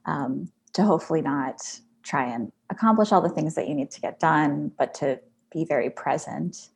um, 0.06 0.50
to 0.72 0.82
hopefully 0.82 1.22
not 1.22 1.62
try 2.02 2.26
and 2.26 2.52
accomplish 2.70 3.12
all 3.12 3.20
the 3.20 3.28
things 3.28 3.54
that 3.54 3.68
you 3.68 3.74
need 3.74 3.90
to 3.92 4.00
get 4.00 4.20
done, 4.20 4.72
but 4.76 4.94
to 4.94 5.20
be 5.52 5.64
very 5.64 5.88
present 5.88 6.68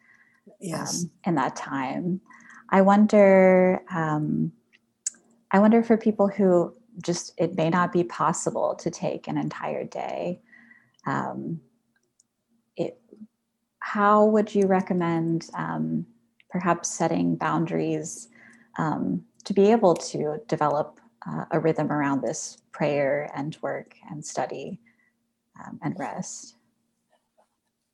yes. 0.60 1.02
um, 1.02 1.10
in 1.26 1.34
that 1.34 1.56
time. 1.56 2.20
I 2.70 2.82
wonder, 2.82 3.82
um, 3.90 4.52
I 5.50 5.58
wonder 5.58 5.82
for 5.82 5.96
people 5.96 6.28
who 6.28 6.74
just 7.02 7.32
it 7.38 7.56
may 7.56 7.70
not 7.70 7.92
be 7.92 8.04
possible 8.04 8.74
to 8.76 8.90
take 8.90 9.28
an 9.28 9.38
entire 9.38 9.84
day. 9.84 10.40
Um, 11.06 11.60
it, 12.76 13.00
how 13.80 14.26
would 14.26 14.54
you 14.54 14.66
recommend 14.66 15.48
um, 15.54 16.06
perhaps 16.50 16.88
setting 16.88 17.36
boundaries 17.36 18.28
um, 18.78 19.24
to 19.44 19.52
be 19.52 19.70
able 19.70 19.94
to 19.94 20.40
develop 20.48 21.00
uh, 21.26 21.44
a 21.50 21.60
rhythm 21.60 21.90
around 21.90 22.22
this 22.22 22.58
prayer 22.72 23.30
and 23.34 23.56
work 23.60 23.94
and 24.10 24.24
study 24.24 24.78
um, 25.60 25.78
and 25.82 25.98
rest? 25.98 26.54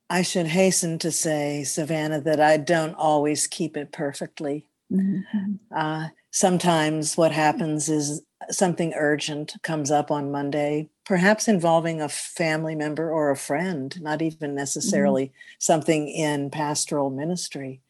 I 0.09 0.21
should 0.21 0.47
hasten 0.47 0.99
to 0.99 1.11
say, 1.11 1.63
Savannah, 1.63 2.21
that 2.21 2.39
I 2.39 2.57
don't 2.57 2.93
always 2.93 3.47
keep 3.47 3.75
it 3.75 3.91
perfectly. 3.91 4.67
Mm-hmm. 4.91 5.55
Uh, 5.75 6.09
sometimes 6.29 7.17
what 7.17 7.31
happens 7.31 7.89
is 7.89 8.21
something 8.51 8.93
urgent 8.95 9.55
comes 9.63 9.89
up 9.89 10.11
on 10.11 10.31
Monday, 10.31 10.89
perhaps 11.05 11.47
involving 11.47 12.01
a 12.01 12.09
family 12.09 12.75
member 12.75 13.11
or 13.11 13.31
a 13.31 13.37
friend, 13.37 13.99
not 14.01 14.21
even 14.21 14.49
mm-hmm. 14.49 14.57
necessarily 14.57 15.25
mm-hmm. 15.25 15.55
something 15.57 16.07
in 16.07 16.51
pastoral 16.51 17.09
ministry. 17.09 17.81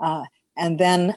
Uh, 0.00 0.24
and 0.56 0.78
then 0.78 1.16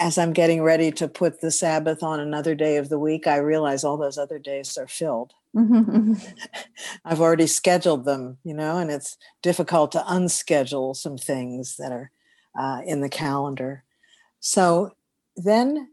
as 0.00 0.16
I'm 0.16 0.32
getting 0.32 0.62
ready 0.62 0.92
to 0.92 1.08
put 1.08 1.40
the 1.40 1.50
Sabbath 1.50 2.02
on 2.02 2.20
another 2.20 2.54
day 2.54 2.76
of 2.76 2.88
the 2.88 2.98
week, 2.98 3.26
I 3.26 3.36
realize 3.36 3.82
all 3.82 3.96
those 3.96 4.18
other 4.18 4.38
days 4.38 4.78
are 4.78 4.86
filled. 4.86 5.32
Mm-hmm. 5.56 6.14
I've 7.04 7.20
already 7.20 7.46
scheduled 7.46 8.04
them, 8.04 8.38
you 8.44 8.54
know, 8.54 8.78
and 8.78 8.90
it's 8.90 9.16
difficult 9.42 9.92
to 9.92 9.98
unschedule 10.00 10.94
some 10.94 11.18
things 11.18 11.76
that 11.78 11.90
are 11.90 12.10
uh, 12.58 12.82
in 12.86 13.00
the 13.00 13.08
calendar. 13.08 13.82
So 14.40 14.92
then 15.36 15.90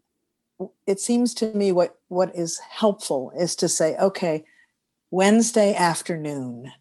it 0.85 0.99
seems 0.99 1.33
to 1.35 1.53
me 1.53 1.71
what, 1.71 1.97
what 2.07 2.35
is 2.35 2.59
helpful 2.59 3.31
is 3.37 3.55
to 3.57 3.67
say, 3.67 3.95
okay, 3.97 4.45
Wednesday 5.09 5.73
afternoon, 5.73 6.71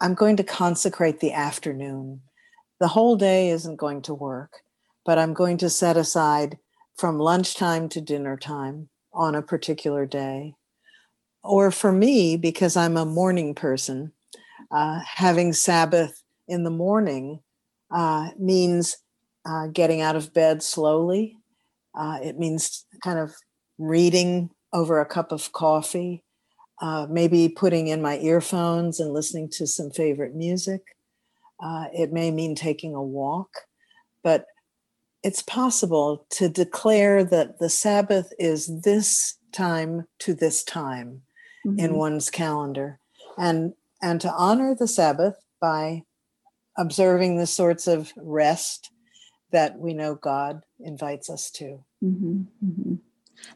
I'm 0.00 0.14
going 0.14 0.36
to 0.36 0.44
consecrate 0.44 1.20
the 1.20 1.32
afternoon. 1.32 2.22
The 2.80 2.88
whole 2.88 3.16
day 3.16 3.50
isn't 3.50 3.76
going 3.76 4.02
to 4.02 4.14
work, 4.14 4.62
but 5.04 5.18
I'm 5.18 5.34
going 5.34 5.58
to 5.58 5.70
set 5.70 5.96
aside 5.96 6.58
from 6.96 7.18
lunchtime 7.18 7.88
to 7.90 8.00
dinner 8.00 8.36
time 8.36 8.88
on 9.12 9.34
a 9.34 9.42
particular 9.42 10.06
day 10.06 10.54
or 11.42 11.70
for 11.70 11.92
me, 11.92 12.36
because 12.36 12.76
I'm 12.76 12.96
a 12.96 13.06
morning 13.06 13.54
person, 13.54 14.12
uh, 14.70 15.00
having 15.06 15.52
Sabbath 15.52 16.22
in 16.48 16.64
the 16.64 16.70
morning 16.70 17.40
uh, 17.90 18.30
means 18.38 18.98
uh, 19.46 19.68
getting 19.68 20.00
out 20.00 20.16
of 20.16 20.34
bed 20.34 20.62
slowly. 20.62 21.36
Uh, 21.94 22.18
it 22.22 22.38
means 22.38 22.84
kind 23.02 23.18
of 23.18 23.34
reading 23.78 24.50
over 24.72 25.00
a 25.00 25.06
cup 25.06 25.32
of 25.32 25.52
coffee, 25.52 26.22
uh, 26.82 27.06
maybe 27.10 27.48
putting 27.48 27.88
in 27.88 28.02
my 28.02 28.18
earphones 28.18 29.00
and 29.00 29.12
listening 29.12 29.48
to 29.50 29.66
some 29.66 29.90
favorite 29.90 30.34
music. 30.34 30.82
Uh, 31.62 31.86
it 31.92 32.12
may 32.12 32.30
mean 32.30 32.54
taking 32.54 32.94
a 32.94 33.02
walk, 33.02 33.50
but 34.22 34.46
it's 35.22 35.42
possible 35.42 36.26
to 36.30 36.48
declare 36.48 37.22
that 37.24 37.58
the 37.58 37.68
Sabbath 37.68 38.32
is 38.38 38.82
this 38.82 39.36
time 39.52 40.06
to 40.20 40.34
this 40.34 40.62
time 40.62 41.22
mm-hmm. 41.66 41.78
in 41.78 41.94
one's 41.94 42.30
calendar 42.30 42.98
and 43.38 43.74
and 44.02 44.20
to 44.20 44.32
honor 44.32 44.74
the 44.74 44.88
sabbath 44.88 45.36
by 45.60 46.02
observing 46.78 47.36
the 47.36 47.46
sorts 47.46 47.86
of 47.86 48.12
rest 48.16 48.90
that 49.52 49.78
we 49.78 49.94
know 49.94 50.14
god 50.14 50.62
invites 50.80 51.28
us 51.28 51.50
to 51.50 51.82
mm-hmm. 52.02 52.42
Mm-hmm. 52.64 52.94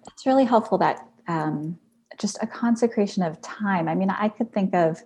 that's 0.05 0.27
really 0.27 0.45
helpful 0.45 0.79
that 0.79 1.07
um, 1.27 1.79
just 2.19 2.39
a 2.43 2.47
consecration 2.47 3.23
of 3.23 3.41
time 3.41 3.89
i 3.89 3.95
mean 3.95 4.11
i 4.11 4.29
could 4.29 4.53
think 4.53 4.75
of 4.75 5.03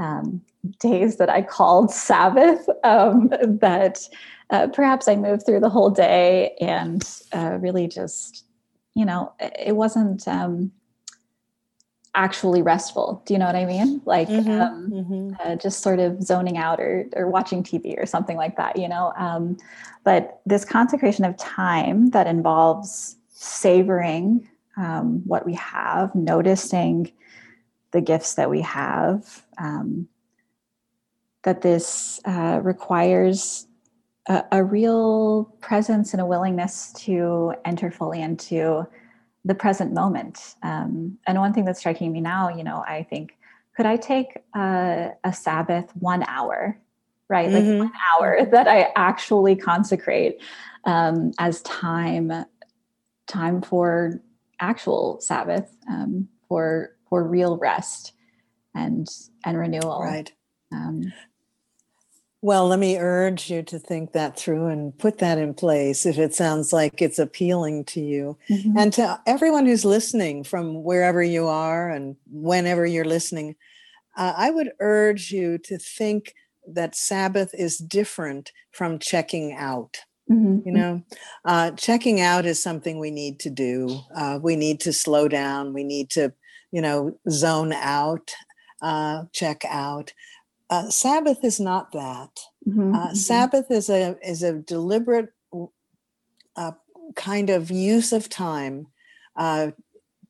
um, 0.00 0.40
days 0.80 1.16
that 1.16 1.30
i 1.30 1.42
called 1.42 1.90
sabbath 2.08 2.66
um, 2.84 3.28
that 3.42 4.00
uh, 4.50 4.66
perhaps 4.68 5.06
i 5.06 5.14
moved 5.14 5.44
through 5.46 5.60
the 5.60 5.70
whole 5.70 5.90
day 5.90 6.56
and 6.60 7.20
uh, 7.32 7.56
really 7.60 7.86
just 7.86 8.44
you 8.94 9.04
know 9.04 9.32
it 9.38 9.76
wasn't 9.76 10.26
um, 10.26 10.72
actually 12.14 12.62
restful. 12.62 13.22
Do 13.24 13.34
you 13.34 13.38
know 13.38 13.46
what 13.46 13.56
I 13.56 13.64
mean? 13.64 14.00
Like 14.04 14.28
mm-hmm, 14.28 14.50
um, 14.50 14.90
mm-hmm. 14.90 15.32
Uh, 15.40 15.56
just 15.56 15.80
sort 15.80 16.00
of 16.00 16.22
zoning 16.22 16.56
out 16.56 16.80
or, 16.80 17.06
or 17.14 17.28
watching 17.28 17.62
TV 17.62 18.00
or 18.00 18.06
something 18.06 18.36
like 18.36 18.56
that, 18.56 18.76
you 18.78 18.88
know? 18.88 19.12
Um, 19.16 19.56
but 20.04 20.40
this 20.46 20.64
consecration 20.64 21.24
of 21.24 21.36
time 21.36 22.10
that 22.10 22.26
involves 22.26 23.16
savoring 23.28 24.48
um, 24.76 25.22
what 25.26 25.46
we 25.46 25.54
have, 25.54 26.14
noticing 26.14 27.12
the 27.92 28.00
gifts 28.00 28.34
that 28.34 28.50
we 28.50 28.60
have, 28.62 29.44
um, 29.58 30.08
that 31.42 31.62
this 31.62 32.20
uh, 32.24 32.60
requires 32.62 33.66
a, 34.28 34.44
a 34.52 34.64
real 34.64 35.44
presence 35.60 36.12
and 36.12 36.20
a 36.20 36.26
willingness 36.26 36.92
to 36.92 37.54
enter 37.64 37.90
fully 37.90 38.20
into 38.20 38.86
the 39.44 39.54
present 39.54 39.92
moment. 39.92 40.54
Um, 40.62 41.18
and 41.26 41.38
one 41.38 41.52
thing 41.52 41.64
that's 41.64 41.80
striking 41.80 42.12
me 42.12 42.20
now, 42.20 42.54
you 42.54 42.62
know, 42.62 42.84
I 42.86 43.06
think, 43.08 43.36
could 43.76 43.86
I 43.86 43.96
take 43.96 44.36
a, 44.54 45.12
a 45.24 45.32
Sabbath 45.32 45.90
one 45.96 46.24
hour, 46.28 46.78
right? 47.28 47.50
Like 47.50 47.64
mm-hmm. 47.64 47.78
one 47.78 47.92
hour 48.12 48.44
that 48.50 48.68
I 48.68 48.92
actually 48.96 49.56
consecrate 49.56 50.40
um, 50.84 51.32
as 51.38 51.62
time, 51.62 52.44
time 53.26 53.62
for 53.62 54.20
actual 54.60 55.20
Sabbath, 55.20 55.74
um, 55.88 56.28
for 56.48 56.94
for 57.10 57.22
real 57.22 57.58
rest 57.58 58.14
and 58.74 59.06
and 59.44 59.58
renewal. 59.58 60.00
Right. 60.00 60.32
Um, 60.72 61.12
well, 62.42 62.66
let 62.68 62.78
me 62.78 62.96
urge 62.96 63.50
you 63.50 63.62
to 63.64 63.78
think 63.78 64.12
that 64.12 64.38
through 64.38 64.68
and 64.68 64.96
put 64.96 65.18
that 65.18 65.36
in 65.36 65.52
place 65.52 66.06
if 66.06 66.18
it 66.18 66.34
sounds 66.34 66.72
like 66.72 67.02
it's 67.02 67.18
appealing 67.18 67.84
to 67.86 68.00
you. 68.00 68.38
Mm-hmm. 68.48 68.78
And 68.78 68.92
to 68.94 69.20
everyone 69.26 69.66
who's 69.66 69.84
listening 69.84 70.44
from 70.44 70.82
wherever 70.82 71.22
you 71.22 71.48
are 71.48 71.90
and 71.90 72.16
whenever 72.30 72.86
you're 72.86 73.04
listening, 73.04 73.56
uh, 74.16 74.32
I 74.34 74.50
would 74.50 74.70
urge 74.80 75.30
you 75.30 75.58
to 75.58 75.76
think 75.76 76.34
that 76.66 76.96
Sabbath 76.96 77.50
is 77.52 77.76
different 77.76 78.52
from 78.70 78.98
checking 78.98 79.52
out. 79.52 79.98
Mm-hmm. 80.30 80.66
You 80.66 80.72
know, 80.72 81.02
uh, 81.44 81.72
checking 81.72 82.20
out 82.20 82.46
is 82.46 82.62
something 82.62 82.98
we 82.98 83.10
need 83.10 83.40
to 83.40 83.50
do. 83.50 84.00
Uh, 84.14 84.38
we 84.40 84.56
need 84.56 84.80
to 84.80 84.92
slow 84.92 85.28
down. 85.28 85.74
We 85.74 85.84
need 85.84 86.08
to, 86.10 86.32
you 86.72 86.80
know, 86.80 87.18
zone 87.28 87.72
out, 87.72 88.34
uh, 88.82 89.24
check 89.32 89.64
out. 89.68 90.12
Uh, 90.68 90.88
Sabbath 90.88 91.44
is 91.44 91.58
not 91.58 91.92
that. 91.92 92.30
Mm-hmm, 92.66 92.94
uh, 92.94 93.06
mm-hmm. 93.06 93.14
Sabbath 93.14 93.70
is 93.70 93.90
a 93.90 94.16
is 94.22 94.42
a 94.42 94.52
deliberate 94.52 95.30
uh, 96.56 96.72
kind 97.16 97.50
of 97.50 97.70
use 97.70 98.12
of 98.12 98.28
time 98.28 98.86
uh, 99.36 99.70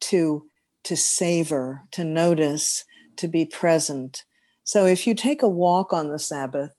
to 0.00 0.46
to 0.84 0.96
savor, 0.96 1.82
to 1.92 2.04
notice, 2.04 2.84
to 3.16 3.28
be 3.28 3.44
present. 3.44 4.24
So 4.64 4.86
if 4.86 5.06
you 5.06 5.14
take 5.14 5.42
a 5.42 5.48
walk 5.48 5.92
on 5.92 6.08
the 6.08 6.18
Sabbath, 6.18 6.70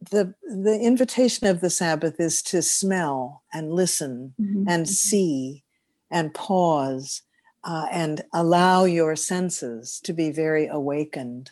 the 0.00 0.34
the 0.42 0.78
invitation 0.80 1.46
of 1.46 1.60
the 1.60 1.70
Sabbath 1.70 2.20
is 2.20 2.40
to 2.42 2.62
smell 2.62 3.42
and 3.52 3.72
listen 3.72 4.34
mm-hmm. 4.40 4.64
and 4.68 4.84
mm-hmm. 4.84 4.92
see 4.92 5.64
and 6.10 6.32
pause 6.34 7.22
uh, 7.64 7.86
and 7.90 8.22
allow 8.32 8.84
your 8.84 9.16
senses 9.16 10.00
to 10.04 10.12
be 10.12 10.30
very 10.30 10.66
awakened. 10.66 11.50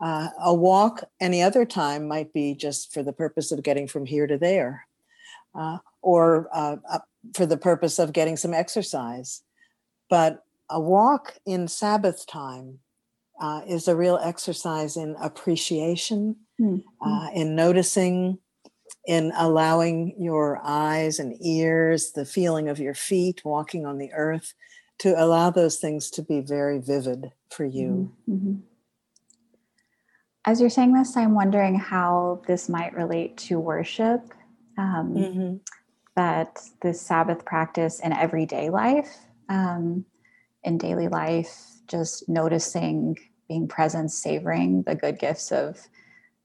Uh, 0.00 0.28
a 0.40 0.54
walk 0.54 1.04
any 1.20 1.42
other 1.42 1.64
time 1.64 2.06
might 2.06 2.32
be 2.32 2.54
just 2.54 2.92
for 2.92 3.02
the 3.02 3.12
purpose 3.12 3.52
of 3.52 3.62
getting 3.62 3.88
from 3.88 4.06
here 4.06 4.26
to 4.26 4.36
there, 4.38 4.86
uh, 5.54 5.78
or 6.02 6.48
uh, 6.52 6.76
for 7.34 7.46
the 7.46 7.56
purpose 7.56 7.98
of 7.98 8.12
getting 8.12 8.36
some 8.36 8.52
exercise. 8.52 9.42
But 10.08 10.44
a 10.68 10.80
walk 10.80 11.38
in 11.46 11.68
Sabbath 11.68 12.26
time 12.26 12.80
uh, 13.40 13.62
is 13.66 13.88
a 13.88 13.96
real 13.96 14.18
exercise 14.22 14.96
in 14.96 15.16
appreciation, 15.20 16.36
mm-hmm. 16.60 17.36
in 17.36 17.54
noticing, 17.54 18.38
in 19.06 19.32
allowing 19.36 20.14
your 20.18 20.60
eyes 20.62 21.18
and 21.18 21.36
ears, 21.40 22.12
the 22.12 22.24
feeling 22.24 22.68
of 22.68 22.78
your 22.78 22.94
feet 22.94 23.44
walking 23.44 23.86
on 23.86 23.98
the 23.98 24.12
earth, 24.12 24.54
to 24.98 25.22
allow 25.22 25.50
those 25.50 25.76
things 25.76 26.10
to 26.10 26.22
be 26.22 26.40
very 26.40 26.78
vivid 26.78 27.32
for 27.50 27.64
you. 27.64 28.12
Mm-hmm. 28.28 28.34
mm-hmm. 28.34 28.54
As 30.48 30.60
you're 30.60 30.70
saying 30.70 30.92
this, 30.92 31.16
I'm 31.16 31.34
wondering 31.34 31.74
how 31.74 32.40
this 32.46 32.68
might 32.68 32.94
relate 32.94 33.36
to 33.38 33.58
worship. 33.58 34.32
Um, 34.78 35.14
mm-hmm. 35.14 35.56
That 36.14 36.60
this 36.82 37.00
Sabbath 37.00 37.44
practice 37.44 37.98
in 37.98 38.12
everyday 38.12 38.70
life, 38.70 39.18
um, 39.48 40.04
in 40.62 40.78
daily 40.78 41.08
life, 41.08 41.52
just 41.88 42.28
noticing, 42.28 43.18
being 43.48 43.66
present, 43.66 44.12
savoring 44.12 44.82
the 44.82 44.94
good 44.94 45.18
gifts 45.18 45.50
of 45.50 45.88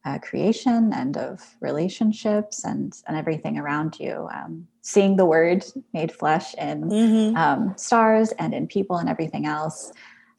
uh, 0.06 0.18
creation 0.20 0.92
and 0.94 1.16
of 1.18 1.56
relationships 1.60 2.64
and 2.64 2.94
and 3.08 3.18
everything 3.18 3.58
around 3.58 4.00
you. 4.00 4.28
Um, 4.34 4.68
seeing 4.82 5.16
the 5.16 5.26
Word 5.26 5.64
made 5.94 6.12
flesh 6.12 6.54
in 6.56 6.84
mm-hmm. 6.84 7.38
um, 7.38 7.74
stars 7.78 8.32
and 8.40 8.54
in 8.54 8.68
people 8.68 8.98
and 8.98 9.08
everything 9.08 9.46
else 9.46 9.94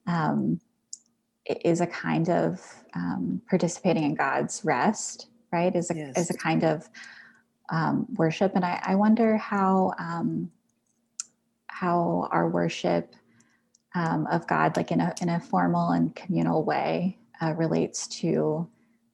um, 0.06 0.60
is 1.64 1.80
a 1.80 1.86
kind 1.86 2.28
of 2.28 2.60
um, 2.94 3.40
participating 3.48 4.04
in 4.04 4.14
God's 4.14 4.64
rest, 4.64 5.28
right? 5.52 5.74
Is 5.74 5.90
a 5.90 5.96
yes. 5.96 6.18
is 6.18 6.30
a 6.30 6.34
kind 6.34 6.64
of 6.64 6.88
um, 7.70 8.06
worship, 8.16 8.54
and 8.54 8.64
I, 8.64 8.80
I 8.84 8.94
wonder 8.96 9.36
how 9.36 9.92
um, 9.98 10.50
how 11.68 12.28
our 12.30 12.48
worship 12.48 13.14
um, 13.94 14.26
of 14.26 14.46
God, 14.46 14.76
like 14.76 14.90
in 14.90 15.00
a 15.00 15.14
in 15.20 15.28
a 15.28 15.40
formal 15.40 15.90
and 15.90 16.14
communal 16.14 16.64
way, 16.64 17.18
uh, 17.40 17.54
relates 17.54 18.06
to 18.08 18.68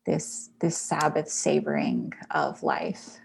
this 0.09 0.49
this 0.61 0.79
Sabbath 0.79 1.29
savoring 1.29 2.15
of 2.31 2.63
life. 2.63 3.19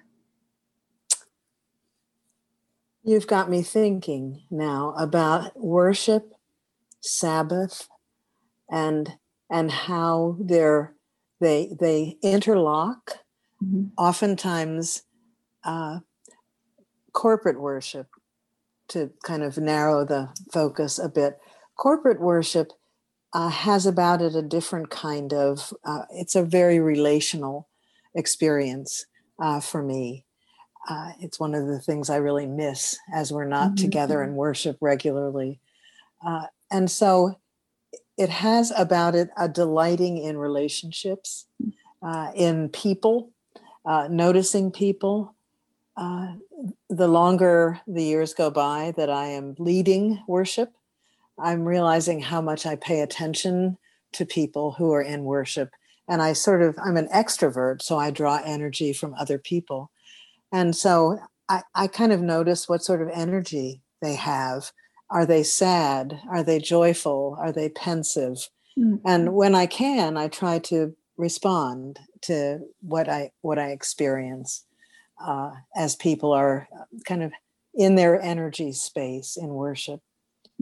You've 3.04 3.28
got 3.28 3.50
me 3.50 3.62
thinking 3.62 4.44
now 4.52 4.94
about 4.98 5.58
worship, 5.58 6.34
Sabbath, 7.00 7.88
and 8.70 9.14
and 9.50 9.72
how 9.72 10.36
they're 10.40 10.94
they 11.40 11.72
they 11.80 12.18
interlock. 12.22 13.20
Mm-hmm. 13.64 13.86
Oftentimes, 13.98 15.04
uh, 15.64 16.00
corporate 17.14 17.62
worship, 17.62 18.08
to 18.90 19.12
kind 19.24 19.42
of 19.42 19.58
narrow 19.58 20.04
the 20.04 20.34
focus 20.52 21.00
a 21.00 21.08
bit, 21.08 21.40
corporate 21.78 22.20
worship 22.20 22.74
uh, 23.34 23.50
has 23.50 23.86
about 23.86 24.22
it 24.22 24.36
a 24.36 24.42
different 24.42 24.90
kind 24.90 25.34
of. 25.34 25.74
Uh, 25.84 26.04
it's 26.12 26.36
a 26.36 26.44
very 26.44 26.80
relational 26.80 27.68
experience 28.16 29.06
uh, 29.40 29.60
for 29.60 29.82
me. 29.82 30.26
Uh, 30.88 31.14
it's 31.20 31.40
one 31.40 31.56
of 31.56 31.66
the 31.66 31.80
things 31.80 32.10
I 32.10 32.18
really 32.18 32.46
miss 32.46 32.98
as 33.14 33.32
we're 33.32 33.46
not 33.46 33.68
mm-hmm. 33.70 33.76
together 33.76 34.22
and 34.22 34.36
worship 34.36 34.78
regularly. 34.82 35.60
Uh, 36.26 36.48
and 36.70 36.92
so 36.92 37.40
it 38.18 38.30
has 38.30 38.72
about 38.78 39.16
it 39.16 39.30
a 39.38 39.48
delighting 39.48 40.18
in 40.18 40.38
relationships, 40.38 41.46
uh, 42.02 42.32
in 42.36 42.70
people, 42.70 43.32
uh, 43.86 44.08
noticing 44.10 44.72
people. 44.72 45.36
Uh, 45.96 46.34
the 46.90 47.08
longer 47.08 47.80
the 47.86 48.04
years 48.04 48.34
go 48.34 48.50
by 48.50 48.94
that 48.98 49.10
I 49.10 49.28
am 49.28 49.56
leading 49.60 50.24
worship, 50.28 50.74
I'm 51.40 51.64
realizing 51.64 52.22
how 52.22 52.42
much 52.42 52.66
I 52.66 52.76
pay 52.76 53.02
attention 53.02 53.78
to 54.14 54.26
people 54.26 54.72
who 54.74 54.94
are 54.94 55.02
in 55.02 55.24
worship. 55.24 55.72
And 56.08 56.22
I 56.22 56.34
sort 56.34 56.62
of, 56.62 56.78
I'm 56.84 56.98
an 56.98 57.08
extrovert, 57.14 57.82
so 57.82 57.98
I 57.98 58.12
draw 58.12 58.42
energy 58.44 58.94
from 58.94 59.16
other 59.16 59.38
people. 59.38 59.92
And 60.52 60.76
so 60.76 61.20
I, 61.50 61.64
I 61.74 61.88
kind 61.88 62.12
of 62.12 62.22
notice 62.22 62.70
what 62.70 62.84
sort 62.84 63.02
of 63.02 63.10
energy 63.14 63.82
they 64.02 64.16
have. 64.16 64.72
Are 65.10 65.26
they 65.26 65.44
sad? 65.44 66.20
Are 66.30 66.44
they 66.44 66.60
joyful? 66.60 67.38
Are 67.40 67.52
they 67.52 67.70
pensive? 67.70 68.50
Mm-hmm. 68.78 68.96
And 69.06 69.34
when 69.34 69.56
I 69.56 69.66
can, 69.66 70.18
I 70.18 70.28
try 70.28 70.60
to 70.60 70.96
respond 71.18 72.00
to 72.22 72.60
what 72.82 73.08
I 73.08 73.32
what 73.42 73.60
I 73.60 73.70
experience 73.70 74.66
uh, 75.24 75.52
as 75.76 75.96
people 75.96 76.32
are 76.32 76.68
kind 77.06 77.22
of 77.22 77.32
in 77.74 77.96
their 77.96 78.20
energy 78.22 78.72
space 78.72 79.38
in 79.38 79.50
worship. 79.50 80.02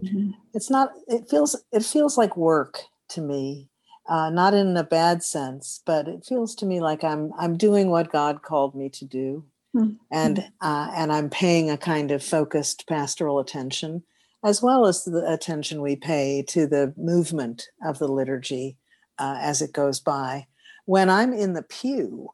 Mm-hmm. 0.03 0.31
It's 0.53 0.69
not. 0.69 0.91
It 1.07 1.29
feels. 1.29 1.55
It 1.71 1.83
feels 1.85 2.17
like 2.17 2.35
work 2.37 2.81
to 3.09 3.21
me, 3.21 3.69
uh, 4.09 4.29
not 4.29 4.53
in 4.53 4.75
a 4.77 4.83
bad 4.83 5.23
sense, 5.23 5.81
but 5.85 6.07
it 6.07 6.25
feels 6.25 6.55
to 6.55 6.65
me 6.65 6.81
like 6.81 7.03
I'm 7.03 7.31
I'm 7.39 7.57
doing 7.57 7.89
what 7.89 8.11
God 8.11 8.41
called 8.41 8.75
me 8.75 8.89
to 8.89 9.05
do, 9.05 9.45
Mm-hmm. 9.75 9.93
And 10.11 10.51
uh, 10.59 10.91
and 10.95 11.13
I'm 11.13 11.29
paying 11.29 11.69
a 11.69 11.77
kind 11.77 12.11
of 12.11 12.23
focused 12.23 12.87
pastoral 12.87 13.39
attention, 13.39 14.03
as 14.43 14.61
well 14.61 14.85
as 14.85 15.03
the 15.03 15.25
attention 15.31 15.81
we 15.81 15.95
pay 15.95 16.43
to 16.49 16.67
the 16.67 16.93
movement 16.97 17.69
of 17.85 17.97
the 17.97 18.07
liturgy 18.07 18.77
uh, 19.17 19.37
as 19.39 19.61
it 19.61 19.71
goes 19.71 19.99
by. 19.99 20.47
When 20.85 21.09
I'm 21.09 21.31
in 21.31 21.53
the 21.53 21.63
pew, 21.63 22.31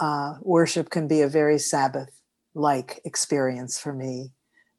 uh, 0.00 0.34
worship 0.40 0.90
can 0.90 1.06
be 1.06 1.20
a 1.20 1.28
very 1.28 1.58
Sabbath-like 1.58 3.00
experience 3.04 3.78
for 3.78 3.92
me 3.92 4.32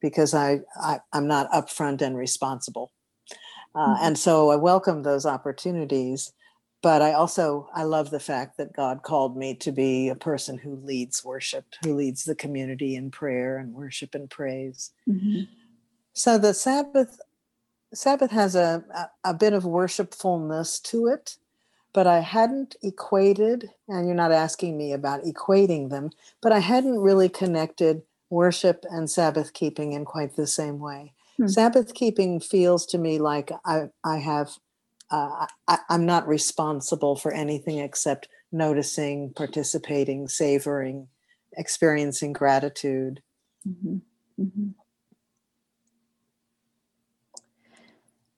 because 0.04 0.36
I, 0.36 0.60
I 0.80 1.00
am 1.14 1.28
not 1.28 1.52
upfront 1.52 2.04
and 2.04 2.16
responsible, 2.16 2.92
uh, 3.74 3.80
mm-hmm. 3.80 4.06
and 4.06 4.20
so 4.20 4.52
I 4.52 4.58
welcome 4.58 5.02
those 5.02 5.26
opportunities 5.26 6.32
but 6.84 7.02
i 7.02 7.14
also 7.14 7.68
i 7.74 7.82
love 7.82 8.12
the 8.12 8.20
fact 8.20 8.58
that 8.58 8.74
god 8.74 9.02
called 9.02 9.36
me 9.36 9.56
to 9.56 9.72
be 9.72 10.10
a 10.10 10.16
person 10.16 10.60
who 10.60 10.76
leads 10.76 11.26
worship 11.26 11.66
who 11.84 11.96
leads 11.96 12.26
the 12.26 12.36
community 12.36 12.96
in 12.96 13.10
prayer 13.10 13.58
and 13.58 13.74
worship 13.74 14.14
and 14.14 14.30
praise 14.30 14.92
mm-hmm. 15.10 15.42
so 16.12 16.38
the 16.38 16.54
sabbath 16.54 17.20
sabbath 17.94 18.30
has 18.30 18.54
a, 18.54 18.84
a, 18.94 19.32
a 19.32 19.34
bit 19.34 19.54
of 19.54 19.66
worshipfulness 19.66 20.80
to 20.80 21.08
it 21.08 21.38
but 21.94 22.06
i 22.06 22.20
hadn't 22.20 22.76
equated 22.84 23.72
and 23.88 24.06
you're 24.06 24.16
not 24.16 24.32
asking 24.32 24.78
me 24.78 24.94
about 24.94 25.24
equating 25.24 25.90
them 25.90 26.12
but 26.42 26.52
i 26.52 26.60
hadn't 26.60 27.00
really 27.00 27.30
connected 27.30 28.04
worship 28.34 28.84
and 28.90 29.10
sabbath 29.10 29.54
keeping 29.54 29.94
in 29.94 30.04
quite 30.04 30.36
the 30.36 30.48
same 30.48 30.80
way 30.80 31.14
Hmm. 31.38 31.48
Sabbath 31.48 31.94
keeping 31.94 32.40
feels 32.40 32.86
to 32.88 32.98
me 32.98 33.20
like 33.20 33.52
I, 33.66 33.90
I 34.04 34.18
have, 34.18 34.58
uh, 35.10 35.48
I, 35.68 35.80
I'm 35.90 36.06
not 36.06 36.28
responsible 36.28 37.16
for 37.16 37.32
anything 37.32 37.80
except 37.80 38.28
noticing, 38.52 39.34
participating, 39.34 40.28
savoring, 40.28 41.08
experiencing 41.58 42.34
gratitude. 42.34 43.22
Mm-hmm. 43.68 44.44
Mm-hmm. 44.44 44.68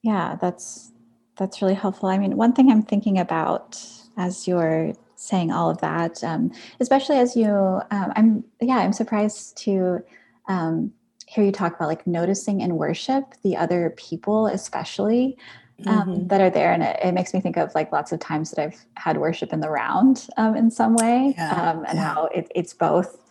Yeah, 0.01 0.37
that's 0.39 0.91
that's 1.37 1.61
really 1.61 1.73
helpful. 1.73 2.07
I 2.07 2.17
mean, 2.17 2.37
one 2.37 2.53
thing 2.53 2.71
I'm 2.71 2.83
thinking 2.83 3.19
about 3.19 3.81
as 4.15 4.47
you're 4.47 4.93
saying 5.27 5.51
all 5.51 5.69
of 5.69 5.79
that, 5.81 6.23
um, 6.23 6.51
especially 6.79 7.17
as 7.17 7.35
you, 7.35 7.49
um, 7.49 8.13
I'm 8.15 8.43
yeah, 8.61 8.77
I'm 8.77 8.93
surprised 8.93 9.57
to 9.57 10.03
um, 10.47 10.91
hear 11.27 11.43
you 11.43 11.51
talk 11.51 11.75
about 11.75 11.87
like 11.87 12.05
noticing 12.05 12.61
and 12.61 12.77
worship 12.77 13.23
the 13.43 13.57
other 13.57 13.93
people, 13.97 14.47
especially 14.47 15.37
um, 15.85 16.09
mm-hmm. 16.09 16.27
that 16.27 16.41
are 16.41 16.49
there, 16.49 16.71
and 16.71 16.83
it, 16.83 16.97
it, 17.03 17.13
makes 17.13 17.33
me 17.33 17.41
think 17.41 17.57
of 17.57 17.73
like 17.75 17.91
lots 17.91 18.11
of 18.11 18.19
times 18.19 18.51
that 18.51 18.61
I've 18.63 18.85
had 18.95 19.17
worship 19.17 19.51
in 19.51 19.59
the 19.59 19.69
round 19.69 20.27
um, 20.37 20.55
in 20.55 20.71
some 20.71 20.95
way, 20.95 21.33
yeah, 21.37 21.71
um, 21.71 21.85
and 21.85 21.97
yeah. 21.97 22.13
how 22.13 22.25
it, 22.27 22.51
it's 22.55 22.73
both. 22.73 23.21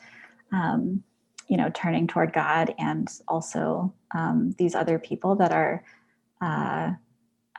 you 1.46 1.58
know, 1.58 1.70
turning 1.74 2.06
toward 2.06 2.32
God 2.32 2.74
and 2.78 3.06
also 3.28 3.92
these 4.56 4.74
other 4.74 4.98
people 4.98 5.36
that 5.36 5.52
are 5.52 5.84
uh, 6.40 6.92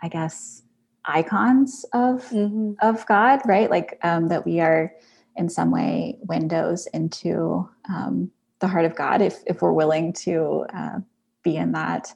I 0.01 0.07
guess, 0.07 0.61
icons 1.07 1.85
of 1.93 2.23
mm-hmm. 2.29 2.73
of 2.81 3.05
God, 3.05 3.41
right? 3.45 3.69
Like 3.69 3.99
um, 4.03 4.27
that 4.29 4.45
we 4.45 4.59
are 4.59 4.93
in 5.35 5.49
some 5.49 5.71
way 5.71 6.17
windows 6.21 6.87
into 6.93 7.69
um, 7.89 8.31
the 8.59 8.67
heart 8.67 8.85
of 8.85 8.95
God 8.95 9.21
if 9.21 9.39
if 9.45 9.61
we're 9.61 9.73
willing 9.73 10.13
to 10.13 10.65
uh, 10.73 10.99
be 11.43 11.57
in 11.57 11.71
that 11.73 12.13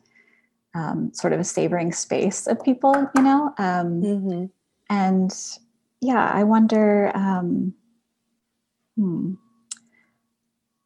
um, 0.73 1.11
sort 1.13 1.33
of 1.33 1.39
a 1.39 1.43
savoring 1.43 1.91
space 1.91 2.47
of 2.47 2.63
people, 2.63 2.95
you 3.15 3.21
know. 3.21 3.53
Um, 3.57 4.01
mm-hmm. 4.01 4.45
And 4.89 5.31
yeah, 6.01 6.31
I 6.33 6.43
wonder. 6.43 7.11
Um, 7.15 7.73
hmm, 8.95 9.33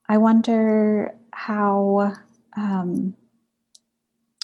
I 0.09 0.17
wonder 0.17 1.15
how 1.31 2.13
um, 2.55 3.15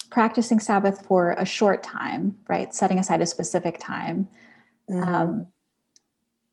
practicing 0.10 0.60
Sabbath 0.60 1.06
for 1.06 1.34
a 1.34 1.46
short 1.46 1.84
time, 1.84 2.36
right? 2.48 2.74
Setting 2.74 3.00
aside 3.00 3.22
a 3.22 3.26
specific 3.26 3.80
time. 3.80 4.28
Mm-hmm. 4.90 5.04
Um, 5.04 5.48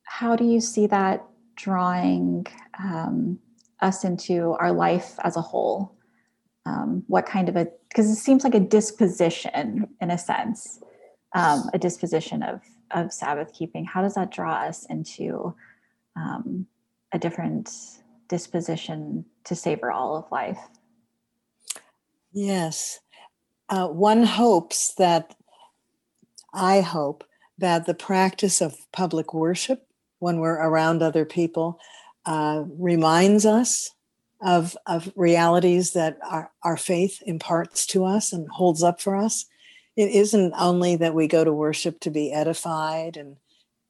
how 0.04 0.36
do 0.36 0.44
you 0.44 0.60
see 0.60 0.86
that 0.88 1.24
drawing 1.56 2.46
um, 2.78 3.38
us 3.80 4.04
into 4.04 4.52
our 4.58 4.72
life 4.72 5.14
as 5.24 5.36
a 5.36 5.40
whole? 5.40 5.96
Um, 6.66 7.04
what 7.06 7.26
kind 7.26 7.48
of 7.48 7.56
a, 7.56 7.68
because 7.88 8.10
it 8.10 8.16
seems 8.16 8.44
like 8.44 8.54
a 8.54 8.60
disposition 8.60 9.88
in 10.00 10.10
a 10.10 10.18
sense, 10.18 10.80
um, 11.34 11.70
a 11.72 11.78
disposition 11.78 12.42
of, 12.42 12.60
of 12.90 13.12
Sabbath 13.12 13.52
keeping. 13.52 13.84
How 13.84 14.02
does 14.02 14.14
that 14.14 14.32
draw 14.32 14.54
us 14.54 14.84
into 14.86 15.54
um, 16.16 16.66
a 17.12 17.18
different 17.18 17.70
disposition 18.28 19.24
to 19.44 19.54
savor 19.54 19.92
all 19.92 20.16
of 20.16 20.30
life? 20.32 20.58
Yes 22.32 23.00
uh, 23.68 23.88
one 23.88 24.22
hopes 24.22 24.94
that, 24.94 25.34
I 26.52 26.80
hope, 26.80 27.24
that 27.58 27.86
the 27.86 27.94
practice 27.94 28.60
of 28.60 28.76
public 28.92 29.32
worship 29.32 29.86
when 30.18 30.38
we're 30.38 30.54
around 30.54 31.02
other 31.02 31.24
people 31.24 31.80
uh, 32.24 32.64
reminds 32.78 33.46
us 33.46 33.90
of, 34.42 34.76
of 34.86 35.12
realities 35.16 35.92
that 35.92 36.18
our, 36.22 36.50
our 36.62 36.76
faith 36.76 37.22
imparts 37.26 37.86
to 37.86 38.04
us 38.04 38.32
and 38.32 38.48
holds 38.48 38.82
up 38.82 39.00
for 39.00 39.16
us. 39.16 39.46
It 39.96 40.10
isn't 40.10 40.52
only 40.58 40.96
that 40.96 41.14
we 41.14 41.26
go 41.26 41.42
to 41.42 41.52
worship 41.52 42.00
to 42.00 42.10
be 42.10 42.32
edified 42.32 43.16
and, 43.16 43.36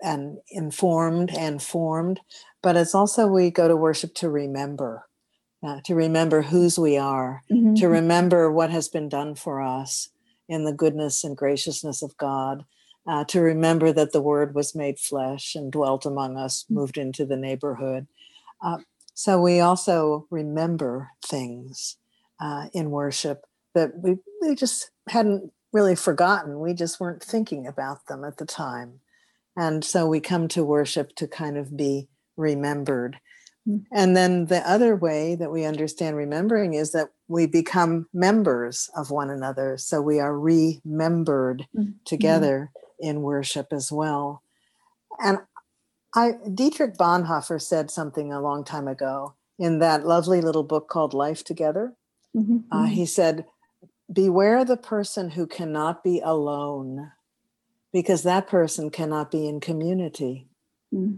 and 0.01 0.39
informed 0.51 1.31
and 1.37 1.61
formed, 1.61 2.21
but 2.63 2.77
it's 2.77 2.95
also 2.95 3.27
we 3.27 3.51
go 3.51 3.67
to 3.67 3.77
worship 3.77 4.15
to 4.17 4.31
remember 4.31 5.05
uh, 5.63 5.81
to 5.85 5.95
remember 5.95 6.43
whose 6.43 6.79
we 6.79 6.97
are, 6.97 7.43
mm-hmm. 7.51 7.75
to 7.75 7.89
remember 7.89 8.51
what 8.51 8.71
has 8.71 8.89
been 8.89 9.09
done 9.09 9.35
for 9.35 9.61
us 9.63 10.11
in 10.49 10.65
the 10.65 10.73
goodness 10.73 11.25
and 11.25 11.37
graciousness 11.37 12.03
of 12.03 12.17
God, 12.17 12.65
uh, 13.07 13.25
to 13.25 13.41
remember 13.41 13.93
that 13.93 14.13
the 14.13 14.21
Word 14.21 14.55
was 14.55 14.75
made 14.75 14.99
flesh 14.99 15.55
and 15.55 15.73
dwelt 15.73 16.07
among 16.07 16.37
us, 16.37 16.65
mm. 16.65 16.75
moved 16.75 16.99
into 16.99 17.25
the 17.25 17.37
neighborhood. 17.37 18.07
Uh, 18.63 18.79
so 19.15 19.41
we 19.41 19.61
also 19.61 20.27
remember 20.31 21.11
things 21.25 21.97
uh, 22.41 22.67
in 22.73 22.91
worship 22.91 23.45
that 23.75 23.93
we, 23.99 24.17
we 24.43 24.55
just 24.55 24.91
hadn't 25.09 25.53
really 25.73 25.97
forgotten. 25.97 26.61
We 26.61 26.75
just 26.75 27.01
weren't 27.01 27.23
thinking 27.23 27.67
about 27.67 28.07
them 28.07 28.25
at 28.25 28.37
the 28.37 28.47
time. 28.47 29.01
And 29.57 29.85
so 29.85 30.07
we 30.07 30.21
come 30.21 30.49
to 30.49 30.65
worship 30.65 31.15
to 31.17 31.27
kind 31.27 31.57
of 31.57 31.77
be 31.77 32.09
remembered. 32.37 33.19
And 33.93 34.17
then 34.17 34.47
the 34.47 34.69
other 34.69 34.95
way 34.95 35.35
that 35.35 35.51
we 35.51 35.65
understand 35.65 36.17
remembering 36.17 36.75
is 36.75 36.93
that 36.93 37.09
we 37.27 37.47
become 37.47 38.07
members 38.13 38.89
of 38.97 39.11
one 39.11 39.29
another. 39.29 39.77
So 39.77 40.01
we 40.01 40.21
are 40.21 40.39
remembered 40.39 41.67
mm-hmm. 41.77 41.93
together 42.05 42.71
in 43.01 43.23
worship 43.23 43.73
as 43.73 43.91
well. 43.91 44.43
And 45.19 45.39
I 46.15 46.35
Dietrich 46.53 46.97
Bonhoeffer 46.97 47.61
said 47.61 47.91
something 47.91 48.33
a 48.33 48.41
long 48.41 48.65
time 48.65 48.89
ago 48.89 49.35
in 49.59 49.81
that 49.81 50.07
lovely 50.07 50.41
little 50.41 50.63
book 50.63 50.89
called 50.89 51.13
Life 51.13 51.43
Together. 51.43 51.95
Mm-hmm. 52.37 52.59
Uh, 52.71 52.87
he 52.87 53.07
said, 53.07 53.47
Beware 54.13 54.65
the 54.65 54.77
person 54.77 55.31
who 55.31 55.47
cannot 55.47 56.05
be 56.05 56.21
alone, 56.21 57.11
because 57.93 58.23
that 58.23 58.47
person 58.47 58.91
cannot 58.91 59.31
be 59.31 59.49
in 59.49 59.59
community. 59.59 60.47
Mm-hmm. 60.95 61.17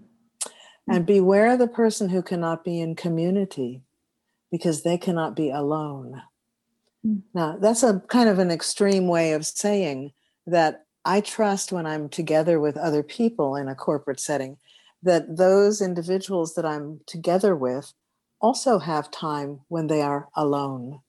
And 0.88 1.06
beware 1.06 1.56
the 1.56 1.68
person 1.68 2.08
who 2.08 2.22
cannot 2.22 2.64
be 2.64 2.80
in 2.80 2.94
community 2.96 3.82
because 4.50 4.82
they 4.82 4.96
cannot 4.96 5.36
be 5.36 5.50
alone. 5.50 6.22
Mm. 7.06 7.22
Now, 7.34 7.56
that's 7.60 7.82
a 7.82 8.00
kind 8.08 8.28
of 8.28 8.38
an 8.38 8.50
extreme 8.50 9.06
way 9.06 9.32
of 9.32 9.46
saying 9.46 10.12
that 10.46 10.86
I 11.04 11.20
trust 11.20 11.72
when 11.72 11.86
I'm 11.86 12.08
together 12.08 12.60
with 12.60 12.76
other 12.76 13.02
people 13.02 13.56
in 13.56 13.68
a 13.68 13.74
corporate 13.74 14.20
setting 14.20 14.56
that 15.02 15.36
those 15.36 15.80
individuals 15.80 16.54
that 16.54 16.64
I'm 16.64 17.00
together 17.06 17.54
with 17.54 17.92
also 18.40 18.78
have 18.78 19.10
time 19.10 19.60
when 19.68 19.86
they 19.86 20.02
are 20.02 20.28
alone. 20.34 21.00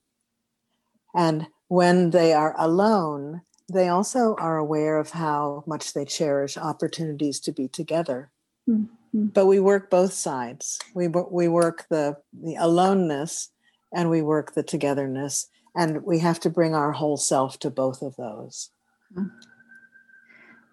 And 1.15 1.47
when 1.67 2.11
they 2.11 2.33
are 2.33 2.55
alone, 2.57 3.41
they 3.71 3.87
also 3.87 4.35
are 4.35 4.57
aware 4.57 4.97
of 4.97 5.11
how 5.11 5.63
much 5.67 5.93
they 5.93 6.05
cherish 6.05 6.57
opportunities 6.57 7.39
to 7.41 7.51
be 7.51 7.67
together. 7.67 8.31
Mm. 8.67 8.89
But 9.13 9.47
we 9.47 9.59
work 9.59 9.89
both 9.89 10.13
sides 10.13 10.79
we 10.93 11.07
we 11.07 11.47
work 11.47 11.85
the 11.89 12.17
the 12.33 12.55
aloneness 12.55 13.49
and 13.93 14.09
we 14.09 14.21
work 14.21 14.53
the 14.53 14.63
togetherness 14.63 15.47
and 15.75 16.03
we 16.03 16.19
have 16.19 16.39
to 16.41 16.49
bring 16.49 16.75
our 16.75 16.91
whole 16.91 17.17
self 17.17 17.59
to 17.59 17.69
both 17.69 18.01
of 18.01 18.15
those 18.15 18.71
hmm. 19.13 19.27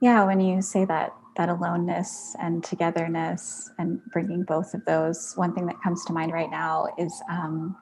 yeah 0.00 0.24
when 0.24 0.40
you 0.40 0.60
say 0.60 0.84
that 0.84 1.12
that 1.36 1.48
aloneness 1.48 2.34
and 2.40 2.64
togetherness 2.64 3.70
and 3.78 4.00
bringing 4.12 4.42
both 4.42 4.74
of 4.74 4.84
those 4.86 5.34
one 5.36 5.54
thing 5.54 5.66
that 5.66 5.80
comes 5.82 6.04
to 6.04 6.12
mind 6.12 6.32
right 6.32 6.50
now 6.50 6.86
is 6.98 7.22
um, 7.30 7.76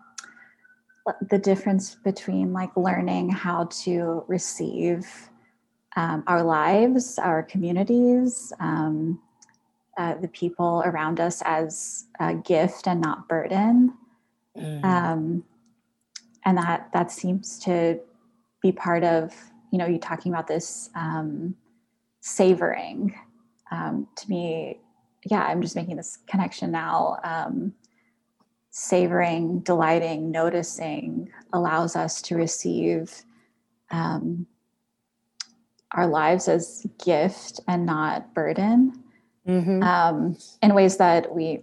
the 1.30 1.38
difference 1.38 1.94
between 1.94 2.52
like 2.52 2.76
learning 2.76 3.28
how 3.28 3.64
to 3.66 4.24
receive 4.26 5.30
um, 5.96 6.24
our 6.26 6.42
lives 6.42 7.18
our 7.18 7.42
communities 7.42 8.52
um, 8.58 9.20
uh, 9.96 10.14
the 10.16 10.28
people 10.28 10.82
around 10.84 11.20
us 11.20 11.42
as 11.44 12.06
a 12.20 12.34
gift 12.34 12.86
and 12.86 13.00
not 13.00 13.28
burden. 13.28 13.94
Mm. 14.56 14.84
Um, 14.84 15.44
and 16.44 16.58
that 16.58 16.90
that 16.92 17.10
seems 17.10 17.58
to 17.60 17.98
be 18.62 18.72
part 18.72 19.04
of 19.04 19.34
you 19.70 19.78
know 19.78 19.86
you 19.86 19.98
talking 19.98 20.32
about 20.32 20.46
this 20.46 20.90
um, 20.94 21.54
savoring 22.20 23.14
um, 23.70 24.06
to 24.16 24.28
me 24.30 24.80
yeah 25.26 25.42
i'm 25.44 25.60
just 25.60 25.76
making 25.76 25.96
this 25.96 26.18
connection 26.26 26.70
now 26.70 27.18
um, 27.24 27.74
savoring 28.70 29.60
delighting 29.60 30.30
noticing 30.30 31.28
allows 31.52 31.96
us 31.96 32.22
to 32.22 32.36
receive 32.36 33.22
um, 33.90 34.46
our 35.92 36.06
lives 36.06 36.48
as 36.48 36.86
gift 37.04 37.60
and 37.68 37.86
not 37.86 38.34
burden 38.34 39.03
mm-hmm. 39.46 39.82
um, 39.82 40.36
in 40.62 40.74
ways 40.74 40.96
that 40.96 41.34
we 41.34 41.60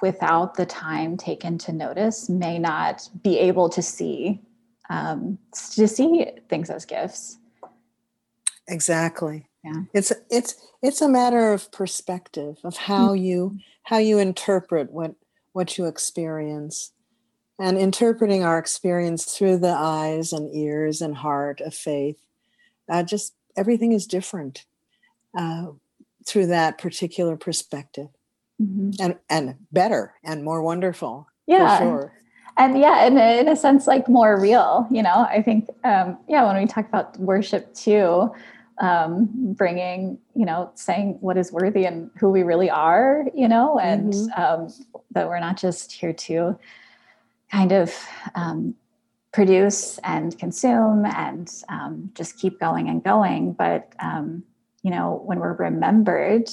without 0.00 0.54
the 0.54 0.64
time 0.64 1.16
taken 1.16 1.58
to 1.58 1.72
notice 1.72 2.28
may 2.28 2.58
not 2.58 3.08
be 3.22 3.38
able 3.38 3.68
to 3.68 3.82
see 3.82 4.40
um, 4.90 5.38
to 5.72 5.86
see 5.86 6.26
things 6.48 6.70
as 6.70 6.84
gifts 6.84 7.38
exactly 8.68 9.46
yeah 9.62 9.82
it's 9.92 10.12
it's 10.30 10.54
it's 10.82 11.02
a 11.02 11.08
matter 11.08 11.52
of 11.52 11.70
perspective 11.70 12.58
of 12.64 12.76
how 12.76 13.08
mm-hmm. 13.08 13.24
you 13.24 13.58
how 13.82 13.98
you 13.98 14.18
interpret 14.18 14.90
what 14.90 15.14
what 15.52 15.76
you 15.78 15.86
experience 15.86 16.92
and 17.58 17.78
interpreting 17.78 18.44
our 18.44 18.58
experience 18.58 19.24
through 19.24 19.58
the 19.58 19.74
eyes 19.76 20.32
and 20.32 20.54
ears 20.54 21.00
and 21.00 21.16
heart 21.16 21.60
of 21.60 21.74
faith. 21.74 22.20
Uh, 22.88 23.02
just 23.02 23.34
everything 23.56 23.92
is 23.92 24.06
different 24.06 24.66
uh, 25.38 25.68
through 26.26 26.46
that 26.46 26.78
particular 26.78 27.36
perspective, 27.36 28.08
Mhm. 28.60 28.96
and 29.00 29.16
and 29.28 29.56
better 29.72 30.14
and 30.24 30.44
more 30.44 30.62
wonderful. 30.62 31.26
Yeah. 31.46 31.78
for 31.78 31.84
sure. 31.84 32.12
and 32.56 32.78
yeah 32.78 33.04
in 33.06 33.18
a, 33.18 33.40
in 33.40 33.48
a 33.48 33.56
sense 33.56 33.86
like 33.86 34.08
more 34.08 34.40
real 34.40 34.86
you 34.90 35.02
know 35.02 35.26
i 35.28 35.42
think 35.42 35.68
um 35.84 36.16
yeah 36.28 36.46
when 36.46 36.56
we 36.56 36.66
talk 36.66 36.88
about 36.88 37.18
worship 37.18 37.74
too 37.74 38.30
um 38.78 39.28
bringing 39.60 40.16
you 40.34 40.46
know 40.46 40.70
saying 40.74 41.18
what 41.20 41.36
is 41.36 41.52
worthy 41.52 41.84
and 41.84 42.10
who 42.18 42.30
we 42.30 42.42
really 42.44 42.70
are 42.70 43.26
you 43.34 43.46
know 43.48 43.78
and 43.78 44.14
Mhm. 44.14 44.38
um 44.38 44.60
that 45.10 45.28
we're 45.28 45.40
not 45.40 45.56
just 45.58 45.92
here 45.92 46.12
to 46.14 46.56
kind 47.50 47.72
of 47.72 47.92
um 48.36 48.74
produce 49.32 49.98
and 50.04 50.38
consume 50.38 51.04
and 51.04 51.50
um, 51.68 52.10
just 52.14 52.38
keep 52.38 52.58
going 52.60 52.88
and 52.88 53.02
going 53.02 53.52
but 53.52 53.92
um 53.98 54.44
you 54.84 54.92
know 54.92 55.20
when 55.24 55.40
we're 55.40 55.54
remembered 55.54 56.48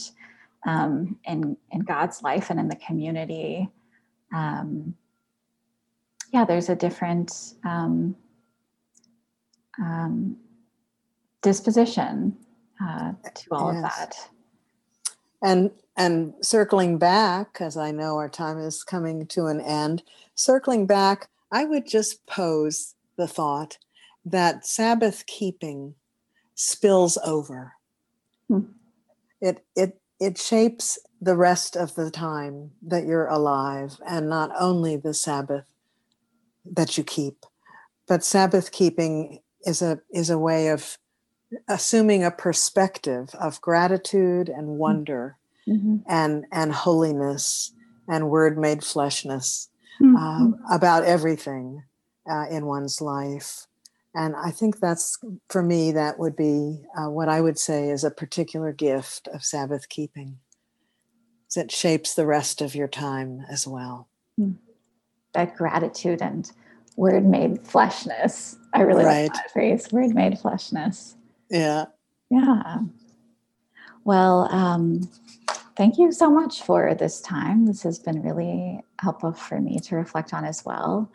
um 0.65 1.19
in 1.25 1.55
in 1.71 1.81
god's 1.81 2.23
life 2.23 2.49
and 2.49 2.59
in 2.59 2.67
the 2.67 2.75
community 2.77 3.69
um 4.33 4.95
yeah, 6.31 6.45
there's 6.45 6.69
a 6.69 6.75
different 6.75 7.55
um, 7.65 8.15
um, 9.79 10.37
disposition 11.41 12.37
uh, 12.81 13.13
to 13.33 13.47
all 13.51 13.73
Yes. 13.73 13.77
of 13.77 13.83
that. 13.83 14.15
And 15.43 15.71
and 15.97 16.33
circling 16.41 16.97
back, 16.97 17.57
as 17.59 17.75
I 17.75 17.91
know 17.91 18.15
our 18.15 18.29
time 18.29 18.57
is 18.57 18.83
coming 18.83 19.27
to 19.27 19.47
an 19.47 19.59
end, 19.59 20.03
circling 20.35 20.85
back, 20.85 21.29
I 21.51 21.65
would 21.65 21.85
just 21.85 22.25
pose 22.27 22.95
the 23.17 23.27
thought 23.27 23.77
that 24.23 24.65
Sabbath 24.65 25.25
keeping 25.25 25.95
spills 26.55 27.17
over. 27.25 27.73
Hmm. 28.51 28.59
It 29.39 29.65
it 29.75 29.99
it 30.19 30.37
shapes 30.37 30.99
the 31.21 31.37
rest 31.37 31.75
of 31.77 31.95
the 31.95 32.11
time 32.11 32.71
that 32.81 33.05
you're 33.05 33.27
alive, 33.27 33.97
and 34.05 34.27
not 34.29 34.51
only 34.59 34.97
the 34.97 35.13
Sabbath 35.13 35.65
that 36.65 36.97
you 36.97 37.03
keep, 37.05 37.45
but 38.07 38.23
Sabbath 38.25 38.71
keeping 38.71 39.39
is 39.65 39.81
a 39.81 40.01
is 40.11 40.29
a 40.29 40.37
way 40.37 40.67
of 40.67 40.97
assuming 41.69 42.23
a 42.25 42.31
perspective 42.31 43.29
of 43.39 43.61
gratitude 43.61 44.49
and 44.49 44.77
wonder 44.79 45.37
Mhm. 45.67 46.03
and 46.07 46.45
and 46.51 46.73
holiness 46.73 47.71
and 48.09 48.29
word 48.29 48.57
made 48.57 48.83
fleshness 48.83 49.69
Mhm. 50.01 50.17
uh, 50.17 50.75
about 50.75 51.03
everything 51.03 51.83
uh, 52.29 52.47
in 52.49 52.65
one's 52.65 52.99
life 53.01 53.67
and 54.13 54.35
i 54.35 54.51
think 54.51 54.79
that's 54.79 55.17
for 55.49 55.63
me 55.63 55.91
that 55.91 56.19
would 56.19 56.35
be 56.35 56.83
uh, 56.97 57.09
what 57.09 57.29
i 57.29 57.39
would 57.41 57.57
say 57.57 57.89
is 57.89 58.03
a 58.03 58.11
particular 58.11 58.71
gift 58.71 59.27
of 59.33 59.43
sabbath 59.43 59.89
keeping 59.89 60.37
that 61.55 61.71
shapes 61.71 62.13
the 62.13 62.25
rest 62.25 62.61
of 62.61 62.75
your 62.75 62.87
time 62.87 63.45
as 63.49 63.67
well 63.67 64.07
that 65.33 65.55
gratitude 65.55 66.21
and 66.21 66.51
word 66.97 67.25
made 67.25 67.63
fleshness. 67.63 68.57
I 68.73 68.81
really 68.81 69.05
Right. 69.05 69.23
like 69.23 69.33
that 69.33 69.51
phrase, 69.51 69.91
word 69.91 70.13
made 70.13 70.39
fleshness. 70.39 71.15
yeah 71.49 71.85
Yeah. 72.29 72.79
Well, 74.03 74.47
um, 74.51 75.09
thank 75.75 75.97
you 75.97 76.11
so 76.11 76.29
much 76.31 76.63
for 76.63 76.95
this 76.95 77.21
time. 77.21 77.65
This 77.65 77.83
has 77.83 77.99
been 77.99 78.21
really 78.21 78.81
helpful 78.99 79.33
for 79.33 79.59
me 79.59 79.79
to 79.79 79.95
reflect 79.95 80.33
on 80.33 80.45
as 80.45 80.65
well. 80.65 81.11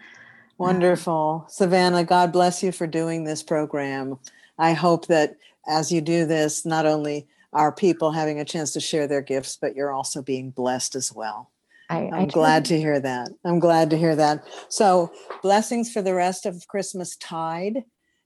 Wonderful. 0.59 1.47
Savannah, 1.49 2.05
God 2.05 2.33
bless 2.33 2.63
you 2.63 2.73
for 2.73 2.87
doing 2.87 3.25
this 3.25 3.43
program. 3.43 4.19
I 4.59 4.73
hope 4.73 5.07
that 5.07 5.37
as 5.69 5.93
you 5.93 6.01
do 6.01 6.25
this, 6.25 6.65
not 6.65 6.87
only 6.87 7.27
are 7.53 7.73
people 7.73 8.13
having 8.13 8.41
a 8.41 8.45
chance 8.45 8.73
to 8.73 8.81
share 8.81 9.07
their 9.07 9.23
gifts, 9.23 9.57
but 9.61 9.75
you're 9.75 9.93
also 9.93 10.23
being 10.23 10.51
blessed 10.51 10.95
as 10.95 11.13
well. 11.13 11.51
I, 11.89 12.11
I'm 12.13 12.29
glad 12.29 12.65
to 12.67 12.79
hear 12.79 12.99
that. 12.99 13.29
I'm 13.45 13.61
glad 13.61 13.91
to 13.91 13.99
hear 13.99 14.17
that. 14.17 14.45
So, 14.69 15.13
blessings 15.43 15.93
for 15.93 16.03
the 16.03 16.15
rest 16.15 16.45
of 16.45 16.67
Christmas 16.67 17.17
tide 17.17 17.85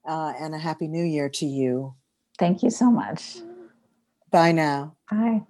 uh, 0.08 0.32
and 0.40 0.54
a 0.54 0.58
happy 0.58 0.88
new 0.88 1.04
year 1.04 1.28
to 1.28 1.46
you. 1.46 1.94
Thank 2.38 2.62
you 2.62 2.70
so 2.70 2.90
much. 2.90 3.38
Bye 4.30 4.52
now. 4.52 4.96
Bye. 5.10 5.42